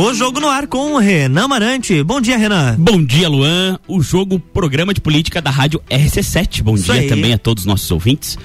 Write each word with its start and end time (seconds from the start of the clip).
O 0.00 0.14
jogo 0.14 0.38
no 0.38 0.48
ar 0.48 0.68
com 0.68 0.92
o 0.92 0.98
Renan 0.98 1.48
Marante. 1.48 2.04
Bom 2.04 2.20
dia, 2.20 2.38
Renan. 2.38 2.76
Bom 2.78 3.02
dia, 3.02 3.28
Luan. 3.28 3.80
O 3.88 4.00
jogo 4.00 4.38
Programa 4.38 4.94
de 4.94 5.00
Política 5.00 5.42
da 5.42 5.50
Rádio 5.50 5.82
RC7. 5.90 6.62
Bom 6.62 6.76
Isso 6.76 6.84
dia 6.84 7.02
aí. 7.02 7.08
também 7.08 7.32
a 7.32 7.38
todos 7.38 7.64
os 7.64 7.66
nossos 7.66 7.90
ouvintes. 7.90 8.38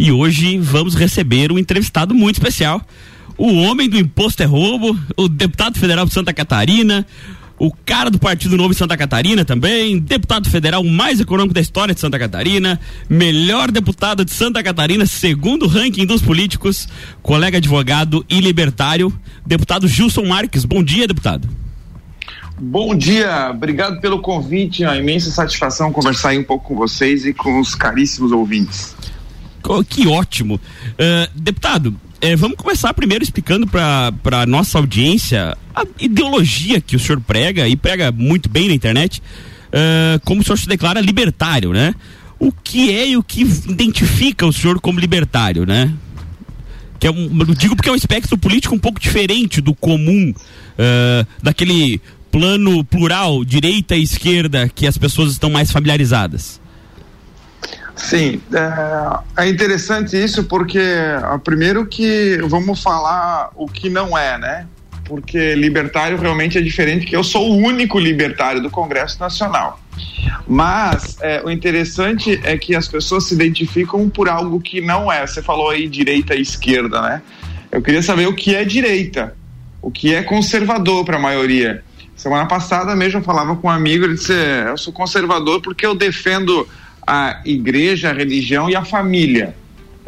E 0.00 0.10
hoje 0.10 0.58
vamos 0.58 0.96
receber 0.96 1.52
um 1.52 1.60
entrevistado 1.60 2.12
muito 2.12 2.38
especial. 2.38 2.84
O 3.38 3.52
homem 3.58 3.88
do 3.88 3.96
imposto 3.96 4.42
é 4.42 4.46
roubo, 4.46 4.98
o 5.16 5.28
deputado 5.28 5.78
federal 5.78 6.06
de 6.06 6.12
Santa 6.12 6.34
Catarina, 6.34 7.06
o 7.58 7.72
cara 7.72 8.10
do 8.10 8.18
Partido 8.18 8.56
Novo 8.56 8.72
em 8.72 8.76
Santa 8.76 8.96
Catarina 8.96 9.44
também, 9.44 9.98
deputado 9.98 10.50
federal 10.50 10.84
mais 10.84 11.20
econômico 11.20 11.54
da 11.54 11.60
história 11.60 11.94
de 11.94 12.00
Santa 12.00 12.18
Catarina, 12.18 12.78
melhor 13.08 13.70
deputado 13.70 14.24
de 14.24 14.32
Santa 14.32 14.62
Catarina, 14.62 15.06
segundo 15.06 15.66
ranking 15.66 16.04
dos 16.04 16.20
políticos, 16.20 16.88
colega 17.22 17.58
advogado 17.58 18.24
e 18.28 18.40
libertário, 18.40 19.12
deputado 19.44 19.88
Gilson 19.88 20.26
Marques. 20.26 20.64
Bom 20.64 20.82
dia, 20.82 21.06
deputado. 21.06 21.48
Bom 22.58 22.96
dia, 22.96 23.50
obrigado 23.50 24.00
pelo 24.00 24.20
convite, 24.20 24.82
é 24.82 24.88
uma 24.88 24.96
imensa 24.96 25.30
satisfação 25.30 25.92
conversar 25.92 26.30
aí 26.30 26.38
um 26.38 26.44
pouco 26.44 26.68
com 26.68 26.74
vocês 26.74 27.26
e 27.26 27.34
com 27.34 27.60
os 27.60 27.74
caríssimos 27.74 28.32
ouvintes. 28.32 28.96
Que 29.88 30.06
ótimo. 30.06 30.54
Uh, 30.54 31.30
deputado, 31.34 31.94
é, 32.20 32.34
vamos 32.34 32.56
começar 32.56 32.94
primeiro 32.94 33.22
explicando 33.22 33.66
para 33.66 34.12
a 34.42 34.46
nossa 34.46 34.78
audiência 34.78 35.56
a 35.74 35.84
ideologia 36.00 36.80
que 36.80 36.96
o 36.96 36.98
senhor 36.98 37.20
prega 37.20 37.68
e 37.68 37.76
prega 37.76 38.10
muito 38.10 38.48
bem 38.48 38.68
na 38.68 38.74
internet, 38.74 39.22
uh, 39.68 40.20
como 40.24 40.40
o 40.40 40.44
senhor 40.44 40.56
se 40.56 40.66
declara 40.66 41.00
libertário, 41.00 41.72
né? 41.72 41.94
O 42.38 42.50
que 42.50 42.90
é 42.90 43.08
e 43.08 43.16
o 43.16 43.22
que 43.22 43.42
identifica 43.42 44.46
o 44.46 44.52
senhor 44.52 44.80
como 44.80 44.98
libertário, 44.98 45.66
né? 45.66 45.92
Que 46.98 47.06
é 47.06 47.10
um, 47.10 47.30
eu 47.40 47.54
digo 47.54 47.76
porque 47.76 47.88
é 47.88 47.92
um 47.92 47.96
espectro 47.96 48.38
político 48.38 48.74
um 48.74 48.78
pouco 48.78 48.98
diferente 48.98 49.60
do 49.60 49.74
comum, 49.74 50.32
uh, 50.32 51.26
daquele 51.42 52.00
plano 52.30 52.84
plural, 52.84 53.44
direita 53.44 53.96
e 53.96 54.02
esquerda, 54.02 54.68
que 54.68 54.86
as 54.86 54.96
pessoas 54.96 55.32
estão 55.32 55.50
mais 55.50 55.70
familiarizadas. 55.70 56.60
Sim, 57.96 58.42
é, 58.52 59.42
é, 59.42 59.48
interessante 59.48 60.22
isso 60.22 60.44
porque, 60.44 60.78
primeiro 61.42 61.86
que 61.86 62.38
vamos 62.46 62.82
falar 62.82 63.50
o 63.56 63.66
que 63.66 63.88
não 63.88 64.16
é, 64.16 64.36
né? 64.36 64.66
Porque 65.06 65.54
libertário 65.54 66.18
realmente 66.18 66.58
é 66.58 66.60
diferente, 66.60 67.06
que 67.06 67.16
eu 67.16 67.24
sou 67.24 67.50
o 67.50 67.56
único 67.56 67.98
libertário 67.98 68.60
do 68.60 68.68
Congresso 68.68 69.18
Nacional. 69.18 69.80
Mas 70.46 71.16
é, 71.22 71.40
o 71.42 71.50
interessante 71.50 72.38
é 72.44 72.58
que 72.58 72.76
as 72.76 72.86
pessoas 72.86 73.26
se 73.26 73.34
identificam 73.34 74.08
por 74.10 74.28
algo 74.28 74.60
que 74.60 74.80
não 74.80 75.10
é. 75.10 75.26
Você 75.26 75.42
falou 75.42 75.70
aí 75.70 75.88
direita 75.88 76.34
e 76.34 76.42
esquerda, 76.42 77.00
né? 77.00 77.22
Eu 77.72 77.80
queria 77.80 78.02
saber 78.02 78.26
o 78.28 78.34
que 78.34 78.54
é 78.54 78.64
direita, 78.64 79.34
o 79.80 79.90
que 79.90 80.14
é 80.14 80.22
conservador 80.22 81.04
para 81.04 81.16
a 81.16 81.20
maioria. 81.20 81.82
Semana 82.14 82.46
passada 82.46 82.94
mesmo 82.94 83.20
eu 83.20 83.24
falava 83.24 83.56
com 83.56 83.68
um 83.68 83.70
amigo, 83.70 84.04
ele 84.04 84.14
disse: 84.14 84.32
é, 84.32 84.68
Eu 84.68 84.76
sou 84.76 84.92
conservador 84.92 85.60
porque 85.60 85.84
eu 85.86 85.94
defendo 85.94 86.68
a 87.06 87.40
igreja, 87.44 88.10
a 88.10 88.12
religião 88.12 88.68
e 88.68 88.76
a 88.76 88.84
família. 88.84 89.54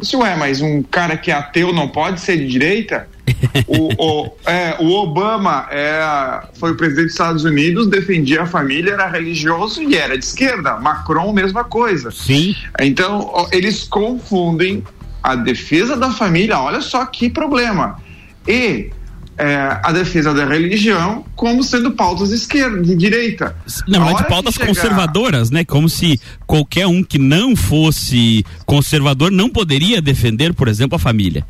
Isso 0.00 0.24
é, 0.24 0.36
mas 0.36 0.60
um 0.60 0.82
cara 0.82 1.16
que 1.16 1.30
é 1.30 1.34
ateu 1.34 1.72
não 1.72 1.88
pode 1.88 2.20
ser 2.20 2.36
de 2.36 2.46
direita? 2.46 3.08
o, 3.66 3.88
o, 3.98 4.32
é, 4.46 4.76
o 4.78 4.90
Obama 4.92 5.66
é, 5.70 6.40
foi 6.54 6.72
o 6.72 6.76
presidente 6.76 7.06
dos 7.06 7.12
Estados 7.12 7.44
Unidos, 7.44 7.88
defendia 7.88 8.42
a 8.42 8.46
família, 8.46 8.92
era 8.92 9.08
religioso 9.08 9.82
e 9.82 9.96
era 9.96 10.16
de 10.16 10.24
esquerda. 10.24 10.76
Macron, 10.78 11.32
mesma 11.32 11.64
coisa. 11.64 12.10
Sim. 12.10 12.54
Então, 12.80 13.48
eles 13.52 13.84
confundem 13.84 14.82
a 15.22 15.34
defesa 15.34 15.96
da 15.96 16.10
família, 16.10 16.58
olha 16.60 16.80
só 16.80 17.04
que 17.04 17.28
problema. 17.28 18.00
E 18.46 18.90
é, 19.38 19.78
a 19.82 19.92
defesa 19.92 20.34
da 20.34 20.44
religião 20.44 21.24
como 21.36 21.62
sendo 21.62 21.92
pautas 21.92 22.30
de 22.30 22.34
esquerda, 22.34 22.82
de 22.82 22.96
direita. 22.96 23.56
Na 23.86 24.04
verdade, 24.04 24.28
pautas 24.28 24.54
chegar... 24.54 24.66
conservadoras, 24.66 25.50
né? 25.50 25.64
Como 25.64 25.88
se 25.88 26.20
qualquer 26.46 26.88
um 26.88 27.04
que 27.04 27.18
não 27.18 27.54
fosse 27.54 28.44
conservador 28.66 29.30
não 29.30 29.48
poderia 29.48 30.02
defender, 30.02 30.52
por 30.52 30.66
exemplo, 30.66 30.96
a 30.96 30.98
família. 30.98 31.46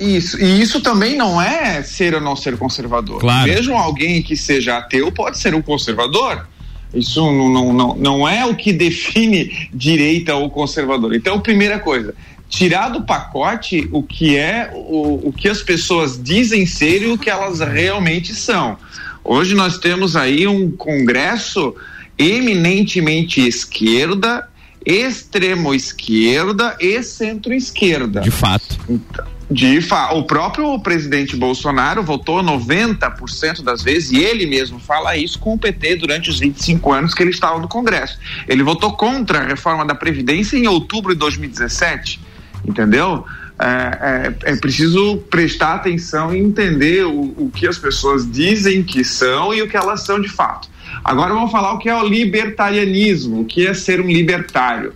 Isso, 0.00 0.36
e 0.42 0.60
isso 0.60 0.80
também 0.80 1.16
não 1.16 1.40
é 1.40 1.80
ser 1.84 2.12
ou 2.14 2.20
não 2.20 2.34
ser 2.34 2.58
conservador. 2.58 3.20
Claro. 3.20 3.48
Mesmo 3.48 3.76
alguém 3.76 4.20
que 4.20 4.36
seja 4.36 4.78
ateu 4.78 5.12
pode 5.12 5.38
ser 5.38 5.54
um 5.54 5.62
conservador. 5.62 6.48
Isso 6.92 7.20
não, 7.20 7.48
não, 7.48 7.72
não, 7.72 7.96
não 7.96 8.28
é 8.28 8.44
o 8.44 8.54
que 8.54 8.72
define 8.72 9.68
direita 9.72 10.34
ou 10.34 10.50
conservador. 10.50 11.14
Então, 11.14 11.40
primeira 11.40 11.78
coisa, 11.78 12.14
tirar 12.52 12.90
do 12.90 13.00
pacote 13.00 13.88
o 13.90 14.02
que 14.02 14.36
é 14.36 14.70
o, 14.74 15.28
o 15.28 15.32
que 15.32 15.48
as 15.48 15.62
pessoas 15.62 16.22
dizem 16.22 16.66
ser 16.66 17.02
e 17.02 17.06
o 17.06 17.16
que 17.16 17.30
elas 17.30 17.60
realmente 17.60 18.34
são. 18.34 18.76
Hoje 19.24 19.54
nós 19.54 19.78
temos 19.78 20.16
aí 20.16 20.46
um 20.46 20.70
congresso 20.70 21.74
eminentemente 22.18 23.40
esquerda, 23.40 24.46
extremo 24.84 25.74
esquerda 25.74 26.76
e 26.78 27.02
centro-esquerda. 27.02 28.20
De 28.20 28.30
fato. 28.30 28.78
Então, 28.86 29.32
de 29.50 29.80
fa 29.80 30.12
o 30.12 30.24
próprio 30.24 30.78
presidente 30.80 31.36
Bolsonaro 31.36 32.02
votou 32.02 32.42
90% 32.42 33.62
das 33.62 33.82
vezes, 33.82 34.10
e 34.10 34.18
ele 34.18 34.46
mesmo 34.46 34.78
fala 34.78 35.16
isso 35.16 35.38
com 35.38 35.54
o 35.54 35.58
PT 35.58 35.96
durante 35.96 36.28
os 36.28 36.38
25 36.38 36.92
anos 36.92 37.14
que 37.14 37.22
ele 37.22 37.30
estava 37.30 37.58
no 37.58 37.68
Congresso. 37.68 38.18
Ele 38.46 38.62
votou 38.62 38.92
contra 38.92 39.40
a 39.40 39.46
reforma 39.46 39.86
da 39.86 39.94
Previdência 39.94 40.58
em 40.58 40.66
outubro 40.66 41.14
de 41.14 41.18
2017 41.18 42.31
entendeu? 42.64 43.24
É, 43.58 44.34
é, 44.44 44.52
é, 44.52 44.56
preciso 44.56 45.18
prestar 45.30 45.74
atenção 45.74 46.34
e 46.34 46.38
entender 46.38 47.04
o, 47.04 47.34
o 47.36 47.50
que 47.54 47.66
as 47.66 47.78
pessoas 47.78 48.28
dizem 48.30 48.82
que 48.82 49.04
são 49.04 49.54
e 49.54 49.62
o 49.62 49.68
que 49.68 49.76
elas 49.76 50.04
são 50.04 50.20
de 50.20 50.28
fato. 50.28 50.68
Agora 51.04 51.32
vamos 51.34 51.50
falar 51.50 51.72
o 51.74 51.78
que 51.78 51.88
é 51.88 51.94
o 51.94 52.06
libertarianismo, 52.06 53.42
o 53.42 53.44
que 53.44 53.66
é 53.66 53.74
ser 53.74 54.00
um 54.00 54.06
libertário. 54.06 54.94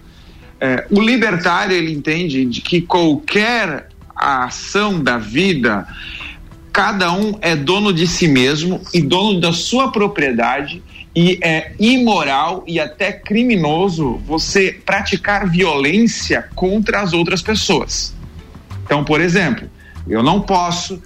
É, 0.61 0.87
o 0.91 1.01
libertário 1.01 1.77
ele 1.77 1.93
entende 1.93 2.45
de 2.45 2.61
que 2.61 2.81
qualquer 2.81 3.89
ação 4.15 5.03
da 5.03 5.19
vida, 5.19 5.87
cada 6.73 7.13
um 7.13 7.39
é 7.43 7.55
dono 7.55 7.93
de 7.93 8.07
si 8.07 8.27
mesmo 8.27 8.81
e 8.93 9.03
dono 9.03 9.41
da 9.41 9.53
sua 9.53 9.93
propriedade 9.93 10.83
e 11.17 11.39
é 11.43 11.73
imoral 11.81 12.63
e 12.67 12.79
até 12.79 13.11
criminoso 13.11 14.21
você 14.27 14.79
praticar 14.85 15.49
violência 15.49 16.47
contra 16.55 17.01
as 17.01 17.15
outras 17.15 17.41
pessoas. 17.41 18.15
Então, 18.85 19.03
por 19.03 19.23
exemplo, 19.23 19.67
eu 20.07 20.23
não 20.23 20.43
posso 20.43 21.03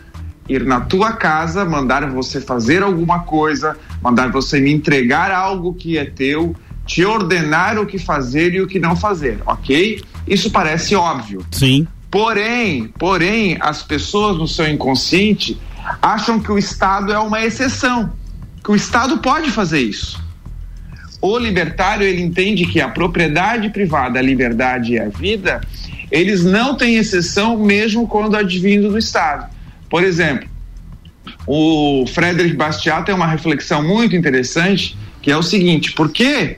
ir 0.48 0.64
na 0.64 0.80
tua 0.80 1.12
casa, 1.12 1.64
mandar 1.64 2.10
você 2.10 2.40
fazer 2.40 2.82
alguma 2.82 3.20
coisa, 3.20 3.78
mandar 4.02 4.32
você 4.32 4.60
me 4.60 4.72
entregar 4.72 5.30
algo 5.30 5.74
que 5.74 5.96
é 5.96 6.04
teu, 6.04 6.56
te 6.84 7.04
ordenar 7.04 7.78
o 7.78 7.86
que 7.86 7.96
fazer 7.96 8.52
e 8.52 8.60
o 8.60 8.66
que 8.66 8.80
não 8.80 8.96
fazer, 8.96 9.38
ok? 9.46 10.02
Isso 10.26 10.50
parece 10.50 10.96
óbvio. 10.96 11.46
Sim. 11.52 11.86
Porém, 12.10 12.88
porém, 12.98 13.56
as 13.60 13.84
pessoas 13.84 14.36
no 14.36 14.48
seu 14.48 14.68
inconsciente 14.68 15.56
acham 16.02 16.40
que 16.40 16.50
o 16.50 16.58
Estado 16.58 17.12
é 17.12 17.18
uma 17.20 17.44
exceção 17.44 18.12
que 18.62 18.70
o 18.70 18.76
Estado 18.76 19.18
pode 19.18 19.50
fazer 19.50 19.80
isso. 19.80 20.22
O 21.20 21.38
libertário 21.38 22.06
ele 22.06 22.22
entende 22.22 22.64
que 22.64 22.80
a 22.80 22.88
propriedade 22.88 23.68
privada, 23.70 24.18
a 24.18 24.22
liberdade 24.22 24.94
e 24.94 24.98
a 24.98 25.08
vida, 25.08 25.60
eles 26.10 26.44
não 26.44 26.74
têm 26.74 26.96
exceção 26.96 27.58
mesmo 27.58 28.08
quando 28.08 28.36
advindo 28.36 28.88
do 28.88 28.98
Estado. 28.98 29.50
Por 29.88 30.02
exemplo, 30.02 30.48
o 31.46 32.06
Frederic 32.06 32.56
Bastiat 32.56 33.04
tem 33.04 33.14
uma 33.14 33.26
reflexão 33.26 33.82
muito 33.82 34.16
interessante 34.16 34.96
que 35.20 35.30
é 35.30 35.36
o 35.36 35.42
seguinte: 35.42 35.92
por 35.92 36.10
que 36.10 36.56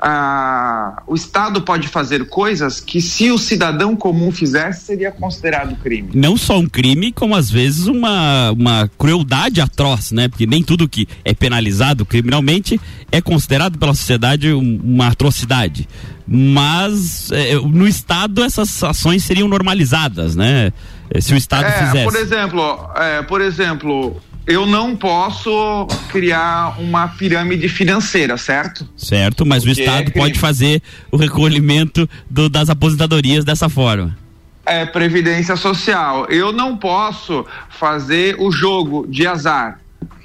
ah, 0.00 1.02
o 1.08 1.14
Estado 1.14 1.60
pode 1.62 1.88
fazer 1.88 2.26
coisas 2.28 2.80
que, 2.80 3.00
se 3.00 3.32
o 3.32 3.38
cidadão 3.38 3.96
comum 3.96 4.30
fizesse, 4.30 4.86
seria 4.86 5.10
considerado 5.10 5.74
crime. 5.76 6.10
Não 6.14 6.36
só 6.36 6.58
um 6.58 6.68
crime, 6.68 7.10
como 7.10 7.34
às 7.34 7.50
vezes 7.50 7.86
uma, 7.86 8.52
uma 8.52 8.90
crueldade 8.96 9.60
atroz, 9.60 10.12
né? 10.12 10.28
Porque 10.28 10.46
nem 10.46 10.62
tudo 10.62 10.88
que 10.88 11.08
é 11.24 11.34
penalizado 11.34 12.06
criminalmente 12.06 12.80
é 13.10 13.20
considerado 13.20 13.76
pela 13.76 13.94
sociedade 13.94 14.52
uma 14.52 15.08
atrocidade. 15.08 15.88
Mas 16.26 17.32
é, 17.32 17.54
no 17.56 17.88
Estado 17.88 18.44
essas 18.44 18.82
ações 18.84 19.24
seriam 19.24 19.48
normalizadas, 19.48 20.36
né? 20.36 20.72
Se 21.20 21.32
o 21.32 21.36
Estado 21.36 21.66
é, 21.66 21.72
fizesse. 21.72 22.04
Por 22.04 22.16
exemplo, 22.16 22.90
é, 22.94 23.22
por 23.22 23.40
exemplo, 23.40 24.20
eu 24.48 24.64
não 24.64 24.96
posso 24.96 25.86
criar 26.10 26.80
uma 26.80 27.06
pirâmide 27.06 27.68
financeira, 27.68 28.38
certo? 28.38 28.88
Certo, 28.96 29.44
mas 29.44 29.62
Porque 29.62 29.78
o 29.78 29.84
Estado 29.84 30.08
é 30.08 30.10
pode 30.10 30.38
fazer 30.38 30.82
o 31.12 31.18
recolhimento 31.18 32.08
do, 32.30 32.48
das 32.48 32.70
aposentadorias 32.70 33.44
dessa 33.44 33.68
forma. 33.68 34.16
É 34.64 34.86
previdência 34.86 35.54
social. 35.54 36.24
Eu 36.30 36.50
não 36.50 36.78
posso 36.78 37.44
fazer 37.68 38.36
o 38.38 38.50
jogo 38.50 39.06
de 39.06 39.26
azar. 39.26 39.80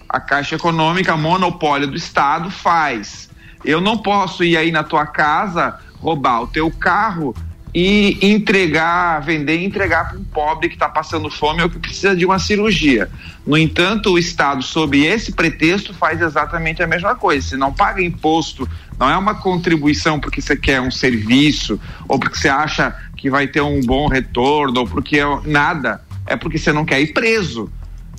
A 0.08 0.22
Caixa 0.22 0.56
Econômica, 0.56 1.18
monopólio 1.18 1.88
do 1.88 1.98
Estado, 1.98 2.50
faz. 2.50 3.30
Eu 3.66 3.82
não 3.82 3.98
posso 3.98 4.42
ir 4.42 4.56
aí 4.56 4.72
na 4.72 4.84
tua 4.84 5.06
casa 5.06 5.80
roubar 6.00 6.44
o 6.44 6.48
teu 6.48 6.72
carro 6.72 7.36
e 7.74 8.20
entregar, 8.22 9.20
vender 9.22 9.60
e 9.60 9.66
entregar 9.66 10.10
para 10.10 10.20
um 10.20 10.24
pobre 10.24 10.70
que 10.70 10.76
está 10.76 10.88
passando 10.88 11.30
fome 11.30 11.64
ou 11.64 11.70
que 11.70 11.80
precisa 11.80 12.16
de 12.16 12.24
uma 12.24 12.38
cirurgia. 12.38 13.10
No 13.46 13.58
entanto, 13.58 14.12
o 14.12 14.20
Estado, 14.20 14.62
sob 14.62 15.04
esse 15.04 15.32
pretexto, 15.32 15.94
faz 15.94 16.22
exatamente 16.22 16.84
a 16.84 16.88
mesma 16.88 17.16
coisa. 17.16 17.50
Se 17.50 17.58
não 17.58 17.74
paga 17.74 18.02
imposto, 18.02 18.70
não 19.00 19.10
é 19.10 19.18
uma 19.18 19.36
contribuição 19.36 20.20
porque 20.20 20.40
você 20.40 20.56
quer 20.56 20.80
um 20.82 20.92
serviço 20.92 21.80
ou 22.08 22.20
porque 22.20 22.38
você 22.38 22.48
acha 22.48 22.96
que 23.18 23.30
vai 23.30 23.48
ter 23.48 23.62
um 23.62 23.82
bom 23.82 24.08
retorno 24.08 24.82
ou 24.82 24.88
porque 24.88 25.20
é 25.20 25.26
nada, 25.46 26.02
é 26.28 26.36
porque 26.36 26.60
você 26.60 26.72
não 26.72 26.86
quer 26.86 27.02
ir 27.02 27.12
preso. 27.12 27.72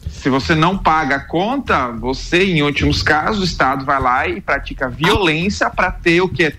Se 0.09 0.29
você 0.29 0.55
não 0.55 0.77
paga 0.77 1.17
a 1.17 1.21
conta, 1.21 1.89
você, 1.93 2.45
em 2.45 2.63
últimos 2.63 3.03
casos, 3.03 3.41
o 3.43 3.45
Estado 3.45 3.85
vai 3.85 4.01
lá 4.01 4.29
e 4.29 4.41
pratica 4.41 4.89
violência 4.89 5.71
para 5.71 5.93
ter 5.93 6.21
o 6.21 6.29
que 6.29 6.45
é. 6.45 6.53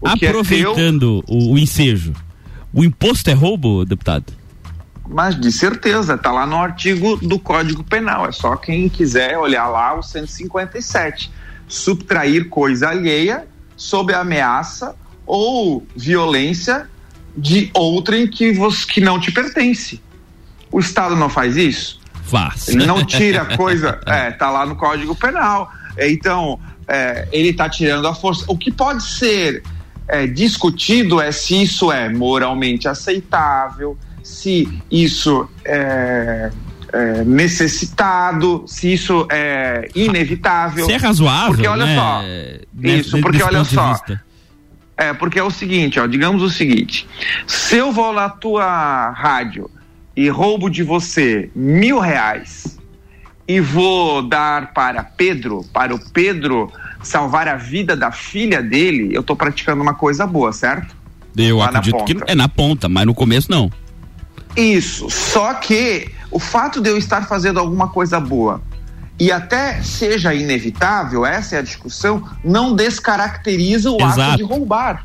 O 0.00 0.08
Aproveitando 0.08 1.22
que 1.24 1.32
é 1.32 1.36
o, 1.36 1.52
o 1.52 1.58
ensejo, 1.58 2.12
o 2.72 2.84
imposto 2.84 3.30
é 3.30 3.32
roubo, 3.32 3.84
deputado? 3.84 4.32
Mas 5.08 5.38
de 5.38 5.52
certeza, 5.52 6.14
está 6.14 6.32
lá 6.32 6.46
no 6.46 6.56
artigo 6.56 7.16
do 7.16 7.38
Código 7.38 7.84
Penal. 7.84 8.26
É 8.26 8.32
só 8.32 8.56
quem 8.56 8.88
quiser 8.88 9.36
olhar 9.36 9.68
lá 9.68 9.94
o 9.94 10.02
157. 10.02 11.30
Subtrair 11.68 12.48
coisa 12.48 12.88
alheia 12.88 13.46
sob 13.76 14.14
ameaça 14.14 14.94
ou 15.26 15.86
violência 15.96 16.88
de 17.36 17.70
outrem 17.74 18.26
que, 18.26 18.52
você, 18.52 18.86
que 18.86 19.00
não 19.00 19.18
te 19.18 19.32
pertence. 19.32 20.00
O 20.70 20.78
Estado 20.78 21.16
não 21.16 21.28
faz 21.28 21.56
isso? 21.56 22.00
Faz. 22.24 22.68
Ele 22.68 22.86
não 22.86 23.04
tira 23.06 23.56
coisa. 23.56 24.00
é, 24.06 24.30
tá 24.30 24.50
lá 24.50 24.64
no 24.64 24.76
Código 24.76 25.14
Penal. 25.14 25.70
Então, 25.98 26.58
é, 26.88 27.28
ele 27.32 27.50
está 27.50 27.68
tirando 27.68 28.06
a 28.06 28.14
força. 28.14 28.44
O 28.48 28.56
que 28.56 28.70
pode 28.70 29.02
ser 29.02 29.62
é, 30.12 30.26
discutido 30.26 31.18
é 31.18 31.32
se 31.32 31.62
isso 31.62 31.90
é 31.90 32.10
moralmente 32.10 32.86
aceitável, 32.86 33.96
se 34.22 34.68
isso 34.90 35.48
é, 35.64 36.50
é, 36.92 37.24
necessitado, 37.24 38.62
se 38.66 38.92
isso 38.92 39.26
é 39.30 39.88
inevitável. 39.94 40.84
Se 40.84 40.92
é 40.92 40.96
razoável. 40.96 41.54
Porque 41.54 41.66
olha 41.66 41.86
né? 41.86 41.96
só. 41.96 42.22
Isso, 42.82 43.20
porque 43.22 43.42
olha 43.42 43.64
só. 43.64 43.96
É, 44.98 45.14
porque 45.14 45.38
é 45.38 45.42
o 45.42 45.50
seguinte, 45.50 45.98
ó, 45.98 46.06
digamos 46.06 46.42
o 46.42 46.50
seguinte: 46.50 47.08
se 47.46 47.78
eu 47.78 47.90
vou 47.90 48.12
na 48.12 48.28
tua 48.28 49.10
rádio 49.12 49.70
e 50.14 50.28
roubo 50.28 50.68
de 50.68 50.82
você 50.82 51.50
mil 51.56 51.98
reais 51.98 52.78
e 53.52 53.60
vou 53.60 54.22
dar 54.22 54.72
para 54.72 55.04
Pedro, 55.04 55.62
para 55.74 55.94
o 55.94 55.98
Pedro 55.98 56.72
salvar 57.02 57.48
a 57.48 57.56
vida 57.56 57.94
da 57.94 58.10
filha 58.10 58.62
dele, 58.62 59.10
eu 59.14 59.20
estou 59.20 59.36
praticando 59.36 59.82
uma 59.82 59.92
coisa 59.92 60.26
boa, 60.26 60.54
certo? 60.54 60.96
Eu 61.36 61.58
Lá 61.58 61.66
acredito 61.66 62.02
que 62.04 62.16
é 62.26 62.34
na 62.34 62.48
ponta, 62.48 62.88
mas 62.88 63.04
no 63.04 63.14
começo 63.14 63.50
não. 63.50 63.70
Isso, 64.56 65.10
só 65.10 65.52
que 65.54 66.10
o 66.30 66.38
fato 66.38 66.80
de 66.80 66.88
eu 66.88 66.96
estar 66.96 67.28
fazendo 67.28 67.60
alguma 67.60 67.88
coisa 67.88 68.18
boa 68.18 68.62
e 69.20 69.30
até 69.30 69.82
seja 69.82 70.32
inevitável, 70.32 71.26
essa 71.26 71.56
é 71.56 71.58
a 71.58 71.62
discussão, 71.62 72.26
não 72.42 72.74
descaracteriza 72.74 73.90
o 73.90 73.96
Exato. 73.96 74.20
ato 74.20 74.36
de 74.38 74.42
roubar. 74.44 75.04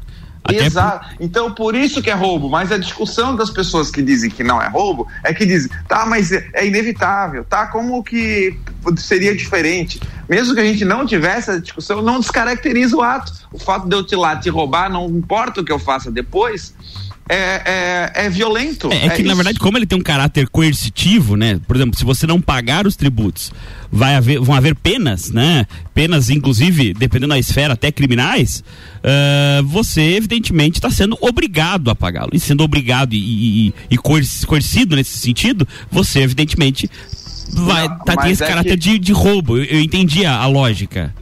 Exato. 0.55 1.07
Por... 1.07 1.23
Então, 1.23 1.53
por 1.53 1.75
isso 1.75 2.01
que 2.01 2.09
é 2.09 2.13
roubo. 2.13 2.49
Mas 2.49 2.71
a 2.71 2.77
discussão 2.77 3.35
das 3.35 3.49
pessoas 3.49 3.91
que 3.91 4.01
dizem 4.01 4.29
que 4.29 4.43
não 4.43 4.61
é 4.61 4.67
roubo 4.67 5.07
é 5.23 5.33
que 5.33 5.45
dizem, 5.45 5.69
tá, 5.87 6.05
mas 6.05 6.31
é 6.31 6.65
inevitável, 6.65 7.43
tá? 7.43 7.67
Como 7.67 8.03
que 8.03 8.57
seria 8.97 9.35
diferente? 9.35 9.99
Mesmo 10.27 10.53
que 10.53 10.59
a 10.59 10.65
gente 10.65 10.83
não 10.85 11.05
tivesse 11.05 11.49
essa 11.49 11.61
discussão, 11.61 12.01
não 12.01 12.19
descaracteriza 12.19 12.95
o 12.95 13.01
ato. 13.01 13.31
O 13.51 13.59
fato 13.59 13.87
de 13.87 13.95
eu 13.95 14.03
te 14.03 14.15
lá 14.15 14.35
te 14.35 14.49
roubar, 14.49 14.89
não 14.89 15.07
importa 15.07 15.61
o 15.61 15.63
que 15.63 15.71
eu 15.71 15.79
faça 15.79 16.11
depois, 16.11 16.73
é, 17.29 18.11
é, 18.15 18.25
é, 18.25 18.29
violento. 18.29 18.91
É, 18.91 19.07
é 19.07 19.09
que, 19.09 19.23
na 19.23 19.33
verdade, 19.33 19.59
como 19.59 19.77
ele 19.77 19.85
tem 19.85 19.97
um 19.97 20.01
caráter 20.01 20.47
coercitivo, 20.47 21.35
né? 21.35 21.59
Por 21.67 21.75
exemplo, 21.75 21.97
se 21.97 22.05
você 22.05 22.25
não 22.25 22.39
pagar 22.39 22.87
os 22.87 22.95
tributos, 22.95 23.51
vai 23.91 24.15
haver, 24.15 24.39
vão 24.39 24.55
haver 24.55 24.75
penas, 24.75 25.31
né? 25.31 25.65
Penas, 25.93 26.29
inclusive, 26.29 26.93
dependendo 26.93 27.29
da 27.29 27.39
esfera, 27.39 27.73
até 27.73 27.91
criminais. 27.91 28.63
Uh, 28.99 29.63
você, 29.65 30.01
evidentemente, 30.01 30.77
está 30.77 30.89
sendo 30.89 31.17
obrigado 31.21 31.89
a 31.89 31.95
pagá-lo. 31.95 32.31
E 32.33 32.39
sendo 32.39 32.63
obrigado 32.63 33.13
e, 33.13 33.67
e, 33.67 33.73
e 33.91 33.97
coercido 33.97 34.95
nesse 34.95 35.17
sentido, 35.17 35.67
você, 35.91 36.21
evidentemente, 36.21 36.89
vai 37.53 37.87
tá, 38.05 38.15
ter 38.17 38.29
esse 38.29 38.43
é 38.43 38.47
caráter 38.47 38.71
que... 38.71 38.77
de, 38.77 38.99
de 38.99 39.11
roubo. 39.11 39.57
Eu, 39.57 39.65
eu 39.65 39.81
entendi 39.81 40.25
a, 40.25 40.37
a 40.37 40.47
lógica. 40.47 41.13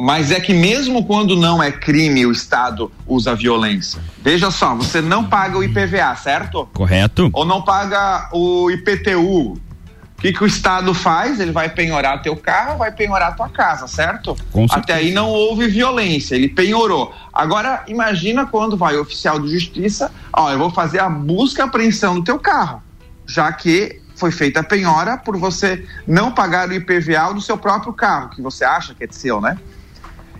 Mas 0.00 0.30
é 0.30 0.40
que 0.40 0.54
mesmo 0.54 1.04
quando 1.04 1.36
não 1.36 1.62
é 1.62 1.70
crime, 1.70 2.24
o 2.24 2.32
Estado 2.32 2.90
usa 3.06 3.34
violência. 3.34 4.00
Veja 4.22 4.50
só, 4.50 4.74
você 4.74 5.00
não 5.00 5.24
paga 5.24 5.58
o 5.58 5.64
IPVA, 5.64 6.14
certo? 6.16 6.68
Correto. 6.72 7.28
Ou 7.32 7.44
não 7.44 7.62
paga 7.62 8.28
o 8.32 8.70
IPTU. 8.70 9.52
O 10.20 10.22
que, 10.22 10.32
que 10.34 10.44
o 10.44 10.46
Estado 10.46 10.92
faz? 10.92 11.40
Ele 11.40 11.50
vai 11.50 11.70
penhorar 11.70 12.20
teu 12.20 12.36
carro, 12.36 12.78
vai 12.78 12.92
penhorar 12.92 13.34
tua 13.36 13.48
casa, 13.48 13.86
certo? 13.86 14.36
Até 14.70 14.92
aí 14.92 15.12
não 15.12 15.28
houve 15.30 15.66
violência, 15.66 16.34
ele 16.34 16.48
penhorou. 16.48 17.14
Agora, 17.32 17.84
imagina 17.88 18.44
quando 18.44 18.76
vai 18.76 18.96
o 18.96 19.00
oficial 19.00 19.38
de 19.40 19.48
justiça, 19.48 20.12
ó, 20.30 20.50
eu 20.50 20.58
vou 20.58 20.70
fazer 20.70 20.98
a 20.98 21.08
busca 21.08 21.62
e 21.62 21.64
apreensão 21.64 22.16
do 22.16 22.22
teu 22.22 22.38
carro, 22.38 22.82
já 23.26 23.50
que 23.50 23.98
foi 24.14 24.30
feita 24.30 24.60
a 24.60 24.62
penhora 24.62 25.16
por 25.16 25.38
você 25.38 25.86
não 26.06 26.30
pagar 26.30 26.68
o 26.68 26.74
IPVA 26.74 27.32
do 27.32 27.40
seu 27.40 27.56
próprio 27.56 27.94
carro, 27.94 28.28
que 28.28 28.42
você 28.42 28.62
acha 28.62 28.94
que 28.94 29.04
é 29.04 29.08
seu, 29.10 29.40
né? 29.40 29.56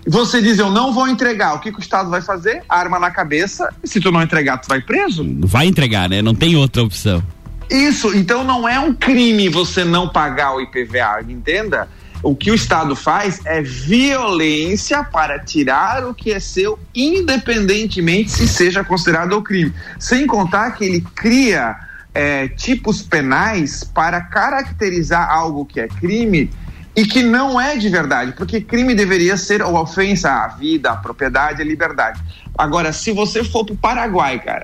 Você 0.07 0.41
diz, 0.41 0.57
eu 0.57 0.71
não 0.71 0.93
vou 0.93 1.07
entregar, 1.07 1.53
o 1.53 1.59
que, 1.59 1.71
que, 1.71 1.77
o 1.77 1.81
Estado 1.81 2.09
vai 2.09 2.21
fazer? 2.21 2.63
Arma 2.67 2.99
na 2.99 3.11
cabeça, 3.11 3.73
e 3.83 3.87
se 3.87 3.99
tu 3.99 4.11
não 4.11 4.21
entregar, 4.21 4.57
tu 4.57 4.67
vai 4.67 4.81
preso? 4.81 5.23
Vai 5.41 5.67
entregar, 5.67 6.09
né? 6.09 6.21
Não 6.21 6.33
tem 6.33 6.55
outra 6.55 6.81
opção. 6.81 7.23
Isso, 7.69 8.13
então 8.15 8.43
não 8.43 8.67
é 8.67 8.79
um 8.79 8.93
crime 8.93 9.47
você 9.47 9.85
não 9.85 10.09
pagar 10.09 10.55
o 10.55 10.61
IPVA, 10.61 11.21
entenda? 11.29 11.87
O 12.23 12.35
que 12.35 12.51
o 12.51 12.55
Estado 12.55 12.95
faz 12.95 13.39
é 13.45 13.61
violência 13.61 15.03
para 15.03 15.39
tirar 15.39 16.05
o 16.05 16.13
que 16.13 16.31
é 16.31 16.39
seu, 16.39 16.77
independentemente 16.93 18.29
se 18.29 18.47
seja 18.47 18.83
considerado 18.83 19.33
o 19.33 19.41
crime. 19.41 19.73
Sem 19.97 20.27
contar 20.27 20.71
que 20.71 20.83
ele 20.83 21.01
cria 21.15 21.75
é, 22.13 22.47
tipos 22.49 23.01
penais 23.01 23.83
para 23.83 24.21
caracterizar 24.21 25.31
algo 25.31 25.65
que 25.65 25.79
é 25.79 25.87
crime 25.87 26.51
e 26.95 27.05
que 27.05 27.23
não 27.23 27.59
é 27.59 27.77
de 27.77 27.87
verdade, 27.89 28.33
porque 28.33 28.61
crime 28.61 28.93
deveria 28.93 29.37
ser 29.37 29.61
ou 29.61 29.75
ofensa 29.75 30.29
à 30.29 30.47
vida, 30.49 30.91
à 30.91 30.95
propriedade, 30.95 31.61
à 31.61 31.65
liberdade. 31.65 32.19
Agora, 32.57 32.91
se 32.91 33.11
você 33.11 33.43
for 33.43 33.65
pro 33.65 33.75
Paraguai, 33.75 34.39
cara, 34.39 34.63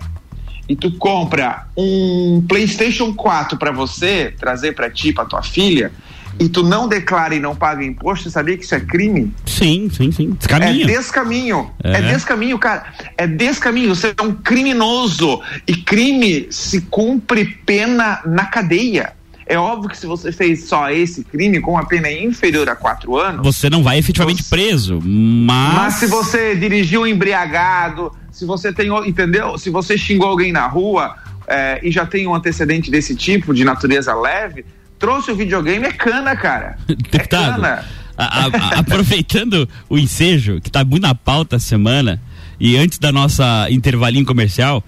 e 0.68 0.75
tu 0.75 0.91
compra 0.97 1.68
um 1.77 2.44
PlayStation 2.47 3.13
4 3.13 3.57
para 3.57 3.71
você 3.71 4.33
trazer 4.38 4.75
para 4.75 4.89
ti, 4.89 5.13
para 5.13 5.25
tua 5.25 5.41
filha, 5.41 5.91
e 6.39 6.47
tu 6.47 6.62
não 6.62 6.88
declara 6.88 7.33
e 7.33 7.39
não 7.39 7.56
paga 7.56 7.83
imposto, 7.83 8.25
você 8.25 8.30
sabia 8.30 8.57
que 8.57 8.63
isso 8.63 8.75
é 8.75 8.80
crime? 8.80 9.33
Sim, 9.45 9.90
sim, 9.92 10.11
sim. 10.11 10.31
Descaminho. 10.31 10.83
É 10.83 10.85
descaminho. 10.85 11.71
É. 11.83 11.92
é 11.94 12.02
descaminho, 12.02 12.59
cara. 12.59 12.94
É 13.18 13.25
descaminho. 13.25 13.95
Você 13.95 14.13
é 14.16 14.21
um 14.21 14.33
criminoso. 14.33 15.42
E 15.68 15.75
crime 15.75 16.47
se 16.52 16.81
cumpre 16.81 17.45
pena 17.66 18.21
na 18.25 18.45
cadeia. 18.45 19.17
É 19.49 19.57
óbvio 19.57 19.89
que 19.89 19.97
se 19.97 20.06
você 20.06 20.30
fez 20.30 20.66
só 20.66 20.89
esse 20.89 21.23
crime 21.23 21.61
com 21.61 21.71
uma 21.71 21.85
pena 21.85 22.11
inferior 22.11 22.68
a 22.68 22.75
quatro 22.75 23.18
anos. 23.18 23.42
Você 23.44 23.69
não 23.69 23.81
vai 23.81 23.97
efetivamente 23.97 24.44
você... 24.44 24.49
preso, 24.49 24.99
mas. 25.01 25.73
Mas 25.73 25.94
se 25.95 26.07
você 26.07 26.54
dirigiu 26.54 27.07
embriagado, 27.07 28.11
se 28.30 28.44
você 28.45 28.73
tem. 28.73 28.89
Entendeu? 29.07 29.57
Se 29.57 29.69
você 29.69 29.97
xingou 29.97 30.27
alguém 30.27 30.51
na 30.51 30.68
rua 30.68 31.16
é, 31.47 31.80
e 31.81 31.89
já 31.89 32.06
tem 32.06 32.27
um 32.27 32.35
antecedente 32.35 32.92
desse 32.92 33.16
tipo, 33.16 33.54
de 33.54 33.63
natureza 33.63 34.13
leve, 34.13 34.66
trouxe 34.99 35.31
o 35.31 35.35
videogame, 35.35 35.85
é 35.85 35.94
cana, 35.94 36.35
cara. 36.35 36.77
Deputado, 36.85 37.51
é 37.51 37.56
cana. 37.56 37.85
A, 38.18 38.45
a, 38.45 38.47
aproveitando 38.80 39.69
o 39.89 39.97
ensejo, 39.97 40.59
que 40.59 40.68
está 40.68 40.83
muito 40.83 41.04
na 41.04 41.16
pauta 41.16 41.56
essa 41.56 41.68
semana, 41.68 42.21
e 42.59 42.75
antes 42.75 42.99
da 42.99 43.13
nossa 43.13 43.68
intervalinho 43.69 44.25
comercial, 44.25 44.83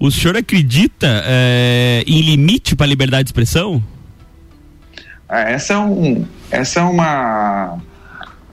o 0.00 0.10
senhor 0.10 0.36
acredita 0.36 1.22
é, 1.26 2.02
em 2.06 2.22
limite 2.22 2.74
para 2.74 2.86
a 2.86 2.88
liberdade 2.88 3.24
de 3.24 3.28
expressão? 3.28 3.80
Ah, 5.30 5.42
essa 5.42 5.74
é, 5.74 5.78
um, 5.78 6.26
essa 6.50 6.80
é 6.80 6.82
uma 6.82 7.78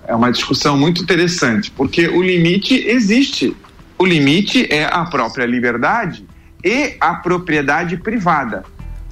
é 0.07 0.15
uma 0.15 0.31
discussão 0.31 0.77
muito 0.77 1.01
interessante, 1.01 1.71
porque 1.71 2.07
o 2.07 2.21
limite 2.21 2.75
existe. 2.75 3.57
O 3.97 4.05
limite 4.05 4.71
é 4.71 4.85
a 4.85 5.03
própria 5.05 5.45
liberdade 5.45 6.25
e 6.63 6.95
a 7.01 7.15
propriedade 7.15 7.97
privada. 7.97 8.63